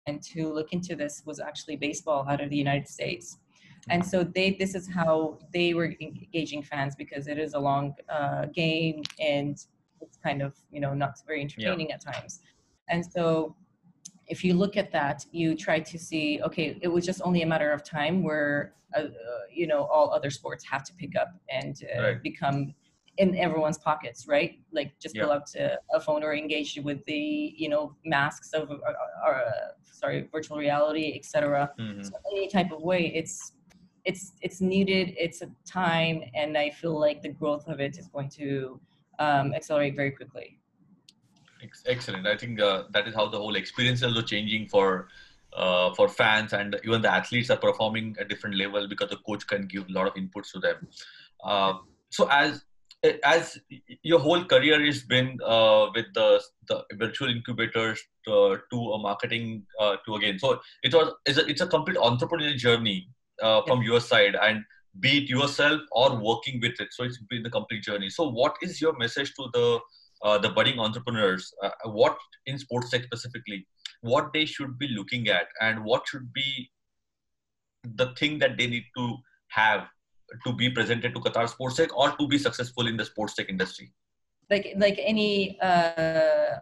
and 0.07 0.23
to 0.23 0.51
look 0.51 0.71
into 0.71 0.95
this 0.95 1.21
was 1.25 1.39
actually 1.39 1.75
baseball 1.75 2.25
out 2.27 2.41
of 2.41 2.49
the 2.49 2.55
united 2.55 2.87
states. 2.87 3.37
And 3.89 4.03
so 4.03 4.23
they 4.23 4.55
this 4.57 4.73
is 4.73 4.89
how 4.89 5.37
they 5.53 5.73
were 5.73 5.93
engaging 6.01 6.63
fans 6.63 6.95
because 6.95 7.27
it 7.27 7.37
is 7.37 7.53
a 7.53 7.59
long 7.59 7.93
uh, 8.09 8.45
game 8.47 9.03
and 9.19 9.63
kind 10.25 10.41
of 10.41 10.53
you 10.71 10.81
know 10.83 10.93
not 10.93 11.13
very 11.27 11.41
entertaining 11.41 11.89
yeah. 11.89 11.95
at 11.95 12.01
times 12.13 12.41
and 12.89 13.01
so 13.15 13.55
if 14.27 14.43
you 14.43 14.53
look 14.53 14.75
at 14.83 14.91
that 14.91 15.25
you 15.31 15.55
try 15.55 15.79
to 15.79 15.97
see 16.07 16.41
okay 16.47 16.77
it 16.81 16.87
was 16.87 17.05
just 17.05 17.21
only 17.23 17.41
a 17.43 17.49
matter 17.53 17.71
of 17.71 17.83
time 17.83 18.23
where 18.23 18.73
uh, 18.95 19.01
uh, 19.01 19.09
you 19.59 19.67
know 19.67 19.81
all 19.93 20.07
other 20.17 20.31
sports 20.39 20.63
have 20.71 20.83
to 20.83 20.93
pick 20.93 21.15
up 21.15 21.29
and 21.49 21.75
uh, 21.97 22.01
right. 22.01 22.23
become 22.23 22.73
in 23.17 23.35
everyone's 23.37 23.77
pockets 23.77 24.27
right 24.27 24.59
like 24.71 24.89
just 24.99 25.15
yeah. 25.15 25.23
pull 25.23 25.31
out 25.31 25.47
a 25.93 25.99
phone 25.99 26.23
or 26.23 26.33
engage 26.33 26.77
with 26.83 26.99
the 27.05 27.53
you 27.63 27.69
know 27.69 27.95
masks 28.03 28.51
of 28.53 28.69
uh, 28.71 29.27
or, 29.27 29.43
sorry 29.83 30.27
virtual 30.31 30.57
reality 30.57 31.13
etc 31.15 31.71
mm-hmm. 31.79 32.01
so 32.01 32.11
any 32.31 32.47
type 32.47 32.71
of 32.71 32.81
way 32.81 33.01
it's 33.15 33.53
it's 34.03 34.33
it's 34.41 34.59
needed 34.61 35.13
it's 35.17 35.41
a 35.41 35.49
time 35.65 36.21
and 36.35 36.57
i 36.57 36.69
feel 36.69 36.99
like 36.99 37.21
the 37.21 37.33
growth 37.41 37.65
of 37.67 37.79
it 37.79 37.97
is 37.97 38.07
going 38.07 38.29
to 38.29 38.79
um, 39.19 39.53
accelerate 39.53 39.95
very 39.95 40.11
quickly. 40.11 40.59
Excellent. 41.87 42.27
I 42.27 42.37
think 42.37 42.61
uh, 42.61 42.83
that 42.91 43.07
is 43.07 43.15
how 43.15 43.27
the 43.27 43.37
whole 43.37 43.55
experience 43.55 43.99
is 43.99 44.07
also 44.07 44.21
changing 44.21 44.67
for 44.67 45.07
uh, 45.53 45.93
for 45.93 46.09
fans 46.09 46.53
and 46.53 46.77
even 46.83 47.01
the 47.01 47.11
athletes 47.11 47.49
are 47.49 47.57
performing 47.57 48.15
at 48.19 48.27
different 48.27 48.57
level 48.57 48.87
because 48.87 49.09
the 49.09 49.17
coach 49.17 49.47
can 49.47 49.65
give 49.67 49.87
a 49.87 49.91
lot 49.91 50.05
of 50.05 50.13
inputs 50.15 50.51
to 50.51 50.59
them. 50.59 50.87
Uh, 51.43 51.75
so 52.09 52.27
as 52.29 52.65
as 53.23 53.57
your 54.01 54.19
whole 54.19 54.43
career 54.43 54.83
has 54.83 55.03
been 55.03 55.37
uh, 55.45 55.87
with 55.93 56.05
the, 56.13 56.41
the 56.67 56.83
virtual 56.93 57.29
incubators 57.29 58.01
to, 58.25 58.57
to 58.71 58.77
a 58.93 58.97
marketing 58.99 59.63
uh, 59.79 59.95
to 60.05 60.15
again. 60.15 60.39
So 60.39 60.59
it 60.83 60.93
was 60.93 61.13
it's 61.25 61.37
a, 61.37 61.45
it's 61.45 61.61
a 61.61 61.67
complete 61.67 61.97
entrepreneurial 61.97 62.57
journey 62.57 63.09
uh, 63.41 63.61
from 63.67 63.81
yeah. 63.81 63.91
your 63.91 64.01
side 64.01 64.35
and 64.41 64.63
be 64.99 65.17
it 65.17 65.29
yourself 65.29 65.81
or 65.91 66.15
working 66.15 66.59
with 66.61 66.79
it. 66.79 66.89
So 66.91 67.03
it's 67.03 67.17
been 67.29 67.43
the 67.43 67.49
complete 67.49 67.83
journey. 67.83 68.09
So 68.09 68.29
what 68.29 68.55
is 68.61 68.81
your 68.81 68.97
message 68.97 69.33
to 69.35 69.49
the 69.53 69.79
uh, 70.23 70.37
the 70.37 70.49
budding 70.49 70.79
entrepreneurs? 70.79 71.53
Uh, 71.61 71.69
what 71.85 72.17
in 72.45 72.57
sports 72.57 72.89
tech 72.89 73.03
specifically 73.03 73.67
what 74.01 74.31
they 74.33 74.45
should 74.45 74.77
be 74.77 74.87
looking 74.89 75.27
at 75.29 75.47
and 75.61 75.83
what 75.83 76.07
should 76.07 76.31
be 76.33 76.69
the 77.95 78.13
thing 78.19 78.39
that 78.39 78.57
they 78.57 78.67
need 78.67 78.83
to 78.97 79.15
have 79.47 79.87
to 80.45 80.53
be 80.53 80.69
presented 80.69 81.13
to 81.13 81.19
qatar 81.19 81.47
sports 81.49 81.75
tech 81.75 81.95
or 81.95 82.11
to 82.17 82.27
be 82.27 82.37
successful 82.37 82.87
in 82.87 82.97
the 82.97 83.05
sports 83.05 83.35
tech 83.35 83.49
industry? 83.49 83.91
Like 84.49 84.73
like 84.77 84.99
any 85.01 85.59
uh, 85.59 86.59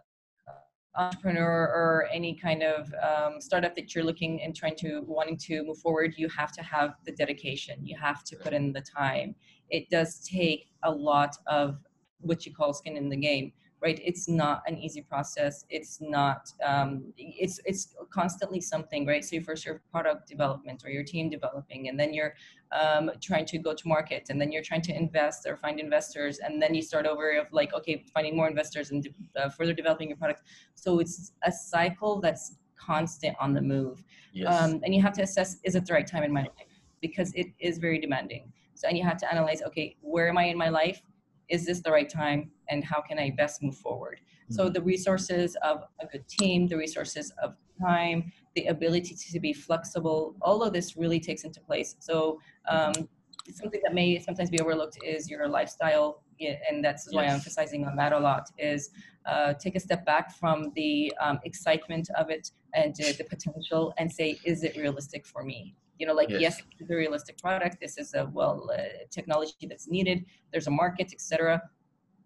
entrepreneur 0.96 1.66
or 1.66 2.08
any 2.12 2.34
kind 2.34 2.62
of 2.62 2.92
um, 3.02 3.40
startup 3.40 3.74
that 3.74 3.94
you're 3.94 4.04
looking 4.04 4.42
and 4.42 4.54
trying 4.54 4.76
to 4.76 5.02
wanting 5.06 5.36
to 5.36 5.64
move 5.64 5.78
forward 5.78 6.14
you 6.16 6.28
have 6.28 6.52
to 6.52 6.62
have 6.62 6.94
the 7.04 7.12
dedication. 7.12 7.84
You 7.84 7.96
have 7.98 8.24
to 8.24 8.36
put 8.36 8.52
in 8.52 8.72
the 8.72 8.80
time. 8.80 9.34
It 9.70 9.90
does 9.90 10.20
take 10.20 10.68
a 10.82 10.90
lot 10.90 11.36
of 11.46 11.78
what 12.20 12.46
you 12.46 12.54
call 12.54 12.72
skin 12.72 12.96
in 12.96 13.08
the 13.08 13.16
game 13.16 13.52
right? 13.84 14.00
It's 14.02 14.28
not 14.28 14.62
an 14.66 14.78
easy 14.78 15.02
process. 15.02 15.66
It's 15.68 16.00
not 16.00 16.50
um, 16.64 17.12
it's 17.18 17.60
it's 17.66 17.94
constantly 18.10 18.60
something 18.60 19.06
right? 19.06 19.22
So 19.22 19.36
you 19.36 19.42
first 19.42 19.66
your 19.66 19.82
product 19.92 20.26
development 20.26 20.82
or 20.84 20.90
your 20.90 21.04
team 21.04 21.28
developing 21.28 21.88
and 21.88 22.00
then 22.00 22.14
you're 22.14 22.34
um, 22.72 23.10
trying 23.20 23.44
to 23.52 23.58
go 23.58 23.74
to 23.74 23.86
market 23.86 24.22
and 24.30 24.40
then 24.40 24.50
you're 24.50 24.62
trying 24.62 24.80
to 24.82 24.96
invest 24.96 25.46
or 25.46 25.56
find 25.58 25.78
investors 25.78 26.38
and 26.38 26.62
then 26.62 26.74
you 26.74 26.80
start 26.80 27.04
over 27.06 27.32
of 27.38 27.46
like 27.52 27.74
okay 27.74 28.04
finding 28.14 28.34
more 28.34 28.48
investors 28.48 28.90
and 28.90 29.06
uh, 29.36 29.50
further 29.50 29.74
developing 29.74 30.08
your 30.08 30.16
product. 30.16 30.42
So 30.74 30.98
it's 31.00 31.32
a 31.42 31.52
cycle 31.52 32.20
that's 32.22 32.56
constant 32.76 33.36
on 33.38 33.52
the 33.52 33.60
move. 33.62 34.02
Yes. 34.32 34.48
um, 34.52 34.80
and 34.82 34.94
you 34.94 35.02
have 35.02 35.12
to 35.18 35.22
assess 35.22 35.58
is 35.62 35.74
it 35.74 35.84
the 35.84 35.92
right 35.92 36.06
time 36.06 36.22
in 36.22 36.32
my 36.32 36.42
life? 36.42 36.72
Because 37.02 37.34
it 37.34 37.48
is 37.58 37.76
very 37.76 37.98
demanding. 37.98 38.50
So 38.76 38.88
and 38.88 38.96
you 38.96 39.04
have 39.04 39.18
to 39.18 39.30
analyze 39.30 39.60
okay 39.68 39.96
where 40.00 40.28
am 40.28 40.38
i 40.38 40.44
in 40.44 40.58
my 40.58 40.68
life 40.68 41.00
is 41.48 41.66
this 41.66 41.80
the 41.80 41.90
right 41.90 42.08
time 42.08 42.50
and 42.68 42.84
how 42.84 43.00
can 43.00 43.18
I 43.18 43.30
best 43.36 43.62
move 43.62 43.76
forward? 43.76 44.20
Mm-hmm. 44.20 44.54
So 44.54 44.68
the 44.68 44.82
resources 44.82 45.56
of 45.62 45.84
a 46.00 46.06
good 46.06 46.26
team, 46.28 46.66
the 46.66 46.76
resources 46.76 47.32
of 47.42 47.56
time, 47.80 48.32
the 48.54 48.66
ability 48.66 49.16
to 49.32 49.40
be 49.40 49.52
flexible, 49.52 50.36
all 50.40 50.62
of 50.62 50.72
this 50.72 50.96
really 50.96 51.20
takes 51.20 51.44
into 51.44 51.60
place. 51.60 51.96
So 52.00 52.40
um, 52.68 52.92
something 53.52 53.80
that 53.84 53.94
may 53.94 54.18
sometimes 54.20 54.50
be 54.50 54.60
overlooked 54.60 54.98
is 55.04 55.30
your 55.30 55.48
lifestyle, 55.48 56.22
and 56.40 56.84
that's 56.84 57.12
why 57.12 57.22
yes. 57.22 57.30
I'm 57.30 57.36
emphasizing 57.36 57.84
on 57.84 57.96
that 57.96 58.12
a 58.12 58.18
lot. 58.18 58.48
Is 58.58 58.90
uh, 59.26 59.54
take 59.54 59.74
a 59.76 59.80
step 59.80 60.04
back 60.04 60.36
from 60.36 60.72
the 60.74 61.12
um, 61.20 61.40
excitement 61.44 62.08
of 62.16 62.30
it 62.30 62.50
and 62.74 62.94
uh, 63.00 63.12
the 63.18 63.24
potential, 63.24 63.94
and 63.98 64.10
say, 64.10 64.38
is 64.44 64.62
it 64.64 64.76
realistic 64.76 65.26
for 65.26 65.42
me? 65.42 65.74
You 65.98 66.06
know 66.06 66.14
like 66.14 66.28
yes, 66.28 66.40
yes 66.40 66.62
it's 66.80 66.90
a 66.90 66.96
realistic 66.96 67.38
product. 67.38 67.78
This 67.80 67.98
is 67.98 68.14
a 68.14 68.26
well 68.32 68.70
uh, 68.72 68.82
technology 69.10 69.66
that's 69.68 69.88
needed. 69.88 70.24
There's 70.52 70.66
a 70.66 70.70
market 70.70 71.12
etc 71.12 71.62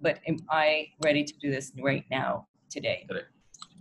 but 0.01 0.21
am 0.27 0.37
i 0.51 0.87
ready 1.05 1.25
to 1.25 1.35
do 1.41 1.51
this 1.51 1.73
right 1.81 2.05
now 2.11 2.47
today? 2.71 3.07
Correct. 3.09 3.29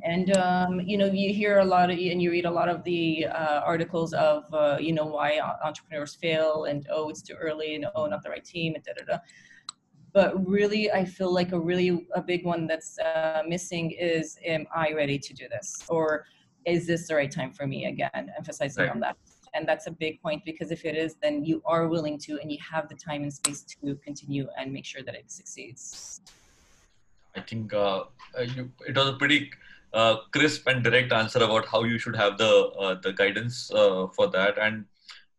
and 0.03 0.35
um, 0.37 0.79
you 0.81 0.97
know 0.97 1.07
you 1.07 1.33
hear 1.33 1.59
a 1.59 1.65
lot 1.65 1.89
of 1.89 1.97
and 1.97 2.21
you 2.21 2.31
read 2.31 2.45
a 2.45 2.51
lot 2.51 2.69
of 2.69 2.83
the 2.83 3.25
uh, 3.27 3.61
articles 3.61 4.13
of 4.13 4.43
uh, 4.53 4.77
you 4.79 4.93
know 4.93 5.05
why 5.05 5.39
entrepreneurs 5.63 6.15
fail 6.15 6.65
and 6.65 6.87
oh 6.91 7.09
it's 7.09 7.21
too 7.21 7.35
early 7.35 7.75
and 7.75 7.85
oh 7.95 8.05
not 8.05 8.23
the 8.23 8.29
right 8.29 8.45
team 8.45 8.75
and 8.75 8.83
da 8.83 8.93
da 8.97 9.03
da. 9.05 9.17
But 10.13 10.47
really 10.47 10.91
i 10.91 11.03
feel 11.05 11.31
like 11.31 11.51
a 11.51 11.59
really 11.59 12.07
a 12.15 12.21
big 12.21 12.45
one 12.45 12.67
that's 12.67 12.97
uh, 12.99 13.43
missing 13.47 13.91
is 13.91 14.37
am 14.45 14.65
i 14.73 14.91
ready 14.93 15.19
to 15.19 15.33
do 15.33 15.47
this? 15.49 15.83
Or 15.89 16.25
is 16.65 16.85
this 16.87 17.07
the 17.07 17.15
right 17.15 17.31
time 17.31 17.51
for 17.51 17.65
me 17.67 17.85
again? 17.85 18.31
Emphasizing 18.37 18.83
right. 18.83 18.91
on 18.91 18.99
that 19.01 19.17
and 19.57 19.67
that's 19.67 19.87
a 19.87 19.91
big 19.91 20.21
point 20.21 20.45
because 20.45 20.71
if 20.71 20.85
it 20.85 20.95
is 20.95 21.15
then 21.21 21.43
you 21.43 21.61
are 21.65 21.87
willing 21.87 22.17
to 22.25 22.39
and 22.41 22.51
you 22.51 22.59
have 22.71 22.87
the 22.87 22.95
time 22.95 23.23
and 23.23 23.33
space 23.33 23.61
to 23.63 23.95
continue 24.07 24.47
and 24.57 24.71
make 24.71 24.85
sure 24.85 25.01
that 25.01 25.15
it 25.15 25.31
succeeds. 25.31 26.21
I 27.35 27.41
think 27.41 27.73
uh, 27.73 28.03
uh 28.37 28.41
you, 28.55 28.69
it 28.87 28.95
was 28.95 29.09
a 29.09 29.13
pretty 29.13 29.51
uh, 29.93 30.17
crisp 30.31 30.67
and 30.67 30.83
direct 30.83 31.11
answer 31.13 31.39
about 31.39 31.65
how 31.65 31.83
you 31.83 31.97
should 31.97 32.15
have 32.15 32.37
the 32.37 32.53
uh, 32.83 32.95
the 33.01 33.13
guidance 33.13 33.71
uh, 33.71 34.07
for 34.15 34.27
that. 34.37 34.57
And 34.57 34.85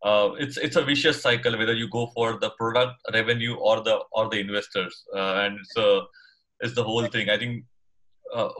uh, 0.02 0.31
it's 0.44 0.57
it's 0.57 0.76
a 0.76 0.85
vicious 0.85 1.20
cycle 1.22 1.59
whether 1.59 1.74
you 1.74 1.88
go 1.88 2.07
for 2.14 2.38
the 2.38 2.50
product 2.50 2.94
revenue 3.12 3.54
or 3.54 3.83
the 3.88 3.98
or 4.12 4.28
the 4.28 4.40
investors 4.46 5.04
and 5.12 5.59
it's 5.61 5.74
so 5.74 6.07
it's 6.61 6.74
the 6.74 6.85
whole 6.85 7.07
thing. 7.07 7.31
I 7.31 7.38
think 7.38 7.64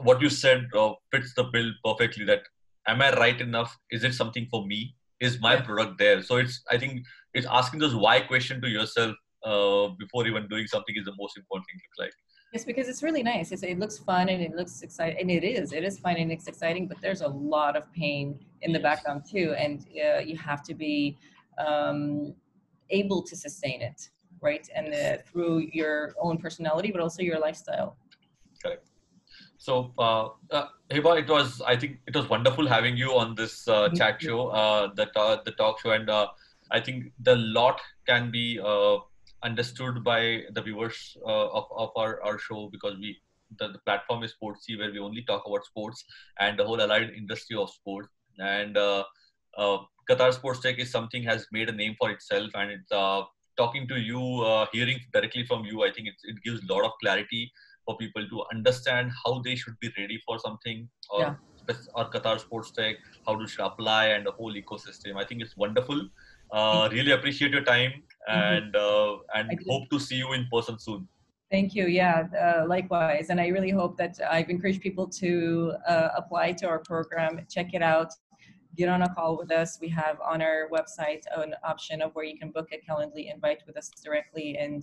what 0.07 0.21
you 0.21 0.29
said 0.29 0.67
fits 1.11 1.33
the 1.33 1.43
bill 1.55 1.71
perfectly 1.85 2.25
that 2.25 2.43
am 2.87 3.01
i 3.01 3.11
right 3.17 3.41
enough? 3.41 3.77
Is 3.91 4.03
it 4.03 4.13
something 4.13 4.47
for 4.51 4.65
me 4.65 4.95
is 5.19 5.39
my 5.39 5.59
product 5.59 5.97
there. 5.97 6.21
So 6.21 6.37
it's 6.37 6.61
i 6.71 6.77
think 6.77 7.05
it's 7.33 7.47
asking 7.47 7.79
those 7.79 7.95
why 7.95 8.21
question 8.21 8.61
to 8.61 8.69
yourself 8.69 9.15
uh, 9.45 9.87
before 9.97 10.27
even 10.27 10.47
doing 10.47 10.67
something 10.67 10.95
is 10.97 11.05
the 11.05 11.15
most 11.17 11.37
important 11.37 11.65
thing 11.67 11.79
looks 11.85 11.99
like 11.99 12.13
yes 12.53 12.65
because 12.65 12.87
it's 12.87 13.03
really 13.03 13.23
nice. 13.23 13.51
It's, 13.51 13.63
it 13.63 13.79
looks 13.79 13.97
fun 13.99 14.29
and 14.29 14.41
it 14.41 14.53
looks 14.55 14.81
exciting 14.81 15.19
and 15.21 15.31
it 15.31 15.43
is 15.43 15.71
it 15.71 15.83
is 15.83 15.99
fun 15.99 16.15
and 16.17 16.31
it's 16.31 16.47
exciting 16.47 16.87
but 16.87 16.97
there's 17.01 17.21
a 17.21 17.27
lot 17.27 17.75
of 17.75 17.83
pain 17.93 18.39
in 18.61 18.73
the 18.73 18.79
background 18.79 19.23
too 19.29 19.53
and 19.57 19.85
uh, 20.05 20.19
you 20.19 20.37
have 20.37 20.63
to 20.63 20.73
be 20.73 21.17
um, 21.65 22.33
able 22.89 23.21
to 23.23 23.35
sustain 23.35 23.81
it 23.81 24.09
right? 24.41 24.69
And 24.73 24.93
uh, 24.93 25.17
through 25.29 25.67
your 25.73 26.15
own 26.21 26.37
personality 26.37 26.91
but 26.91 27.01
also 27.01 27.21
your 27.21 27.39
lifestyle. 27.39 27.97
Correct 28.63 28.89
so, 29.59 29.93
uh, 29.99 30.29
uh, 30.51 30.67
Heba, 30.89 31.19
it 31.19 31.27
was 31.29 31.61
I 31.61 31.75
think 31.75 31.99
it 32.07 32.15
was 32.15 32.29
wonderful 32.29 32.65
having 32.65 32.95
you 32.95 33.11
on 33.11 33.35
this 33.35 33.67
uh, 33.67 33.89
chat 33.89 34.21
show, 34.21 34.47
uh, 34.47 34.87
the 34.95 35.05
the 35.43 35.51
talk 35.51 35.81
show, 35.81 35.91
and 35.91 36.09
uh, 36.09 36.27
I 36.71 36.79
think 36.79 37.11
the 37.19 37.35
lot 37.35 37.81
can 38.07 38.31
be 38.31 38.57
uh, 38.57 38.97
understood 39.43 40.01
by 40.01 40.43
the 40.53 40.61
viewers 40.61 41.17
uh, 41.25 41.49
of 41.49 41.65
of 41.75 41.89
our, 41.97 42.23
our 42.23 42.39
show 42.39 42.69
because 42.71 42.97
we 42.99 43.19
the, 43.57 43.67
the 43.67 43.79
platform 43.79 44.23
is 44.23 44.33
Sportsy, 44.33 44.79
where 44.79 44.91
we 44.93 44.99
only 44.99 45.23
talk 45.23 45.43
about 45.45 45.65
sports 45.65 46.05
and 46.39 46.57
the 46.57 46.63
whole 46.63 46.81
allied 46.81 47.09
industry 47.09 47.57
of 47.57 47.69
sports. 47.69 48.07
And 48.37 48.77
uh, 48.77 49.03
uh, 49.57 49.79
Qatar 50.09 50.33
Sports 50.33 50.61
Tech 50.61 50.79
is 50.79 50.89
something 50.89 51.23
has 51.23 51.45
made 51.51 51.67
a 51.67 51.73
name 51.73 51.95
for 51.99 52.11
itself, 52.11 52.49
and 52.53 52.71
it's 52.71 52.91
uh, 52.93 53.23
talking 53.57 53.89
to 53.89 53.99
you, 53.99 54.21
uh, 54.41 54.67
hearing 54.71 54.99
directly 55.11 55.45
from 55.45 55.65
you. 55.65 55.83
I 55.83 55.91
think 55.91 56.07
it, 56.07 56.15
it 56.23 56.37
gives 56.45 56.63
a 56.63 56.73
lot 56.73 56.85
of 56.85 56.91
clarity 57.01 57.51
for 57.89 57.97
people 57.97 58.23
to 58.29 58.43
understand 58.53 59.11
how 59.23 59.41
they 59.45 59.55
should 59.55 59.77
be 59.79 59.89
ready 59.97 60.17
for 60.25 60.37
something 60.47 60.87
or 61.09 61.21
Yeah. 61.21 61.35
or 61.97 62.05
Qatar 62.13 62.39
Sports 62.43 62.71
Tech, 62.77 62.95
how 63.25 63.33
to 63.39 63.47
should 63.53 63.65
apply 63.65 64.03
and 64.15 64.25
the 64.29 64.33
whole 64.37 64.53
ecosystem. 64.61 65.17
I 65.23 65.25
think 65.29 65.41
it's 65.45 65.55
wonderful. 65.63 65.99
Uh, 66.51 66.89
really 66.91 67.13
appreciate 67.17 67.51
your 67.57 67.65
time 67.73 67.91
and 68.27 68.75
uh, 68.75 69.17
and 69.39 69.59
hope 69.71 69.89
to 69.93 69.99
see 70.07 70.19
you 70.23 70.29
in 70.37 70.45
person 70.53 70.79
soon. 70.85 71.01
Thank 71.55 71.75
you. 71.77 71.85
Yeah, 71.99 72.17
uh, 72.45 72.63
likewise. 72.71 73.29
And 73.31 73.39
I 73.45 73.47
really 73.57 73.73
hope 73.81 73.93
that 74.01 74.15
I've 74.37 74.49
encouraged 74.55 74.81
people 74.87 75.07
to 75.21 75.29
uh, 75.93 76.09
apply 76.21 76.47
to 76.61 76.65
our 76.71 76.81
program, 76.91 77.39
check 77.55 77.73
it 77.77 77.85
out, 77.93 78.11
get 78.81 78.89
on 78.95 79.01
a 79.07 79.09
call 79.15 79.37
with 79.41 79.51
us. 79.61 79.77
We 79.85 79.89
have 80.01 80.17
on 80.33 80.43
our 80.49 80.59
website 80.77 81.23
an 81.43 81.55
option 81.71 82.03
of 82.05 82.09
where 82.15 82.27
you 82.31 82.37
can 82.41 82.49
book 82.57 82.69
a 82.77 82.79
Calendly 82.87 83.23
invite 83.35 83.61
with 83.67 83.77
us 83.81 83.89
directly 84.05 84.49
and 84.65 84.79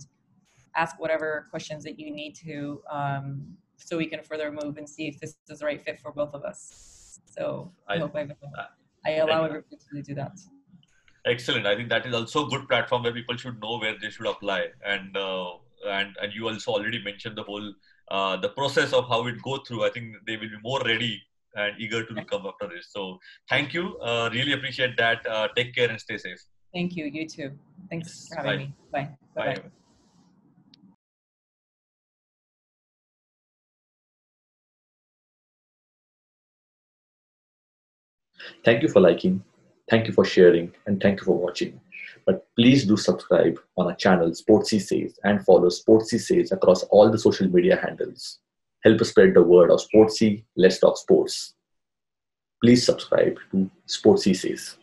ask 0.77 0.99
whatever 0.99 1.47
questions 1.49 1.83
that 1.83 1.99
you 1.99 2.09
need 2.11 2.33
to 2.47 2.81
um, 2.89 3.25
so 3.77 3.97
we 3.97 4.07
can 4.13 4.21
further 4.23 4.51
move 4.51 4.77
and 4.77 4.87
see 4.87 5.07
if 5.07 5.19
this 5.19 5.35
is 5.49 5.59
the 5.59 5.65
right 5.65 5.83
fit 5.83 5.99
for 5.99 6.11
both 6.11 6.33
of 6.33 6.43
us. 6.43 7.19
So 7.35 7.71
I, 7.87 7.95
I- 7.95 7.99
hope 7.99 8.15
I've, 8.15 8.31
I 9.05 9.11
allow 9.23 9.43
everybody 9.45 9.77
to 9.95 10.01
do 10.01 10.15
that. 10.15 10.37
Excellent. 11.25 11.67
I 11.67 11.75
think 11.75 11.89
that 11.89 12.05
is 12.05 12.13
also 12.13 12.47
a 12.47 12.49
good 12.49 12.67
platform 12.69 13.03
where 13.03 13.13
people 13.13 13.35
should 13.35 13.59
know 13.61 13.79
where 13.79 13.95
they 14.01 14.09
should 14.09 14.27
apply. 14.27 14.67
And 14.85 15.15
uh, 15.17 15.49
and 15.85 16.15
and 16.21 16.33
you 16.33 16.47
also 16.49 16.71
already 16.71 17.01
mentioned 17.03 17.37
the 17.37 17.43
whole 17.43 17.73
uh, 18.09 18.37
the 18.37 18.49
process 18.49 18.93
of 18.93 19.07
how 19.09 19.27
it 19.27 19.41
go 19.41 19.57
through. 19.67 19.83
I 19.85 19.89
think 19.89 20.15
they 20.25 20.37
will 20.37 20.51
be 20.57 20.61
more 20.63 20.81
ready 20.91 21.21
and 21.55 21.75
eager 21.79 22.03
to 22.05 22.25
come 22.25 22.45
after 22.51 22.67
this. 22.73 22.87
So 22.95 23.19
thank 23.49 23.73
you. 23.73 23.97
Uh, 23.99 24.29
really 24.31 24.53
appreciate 24.53 24.95
that. 24.97 25.25
Uh, 25.27 25.47
take 25.55 25.75
care 25.75 25.89
and 25.89 25.99
stay 25.99 26.17
safe. 26.17 26.41
Thank 26.73 26.95
you. 26.95 27.05
You 27.05 27.27
too. 27.27 27.51
Thanks 27.89 28.07
Yes, 28.07 28.27
for 28.29 28.35
having 28.47 28.75
bye. 28.91 29.01
me. 29.01 29.09
Bye. 29.35 29.55
Bye. 29.55 29.86
Thank 38.63 38.83
you 38.83 38.89
for 38.89 38.99
liking, 38.99 39.43
thank 39.89 40.07
you 40.07 40.13
for 40.13 40.25
sharing, 40.25 40.73
and 40.85 41.01
thank 41.01 41.19
you 41.19 41.25
for 41.25 41.37
watching. 41.37 41.79
But 42.25 42.45
please 42.55 42.85
do 42.85 42.97
subscribe 42.97 43.57
on 43.77 43.87
our 43.87 43.95
channel 43.95 44.31
Sportsy 44.31 44.81
Says 44.81 45.17
and 45.23 45.43
follow 45.45 45.69
Sportsy 45.69 46.19
Says 46.19 46.51
across 46.51 46.83
all 46.83 47.09
the 47.09 47.17
social 47.17 47.47
media 47.47 47.77
handles. 47.77 48.39
Help 48.83 49.01
us 49.01 49.09
spread 49.09 49.33
the 49.33 49.41
word 49.41 49.71
of 49.71 49.81
Sportsy, 49.81 50.43
Let's 50.55 50.79
Talk 50.79 50.97
Sports. 50.97 51.53
Please 52.61 52.85
subscribe 52.85 53.37
to 53.51 53.69
Sportsy 53.87 54.35
Says. 54.35 54.77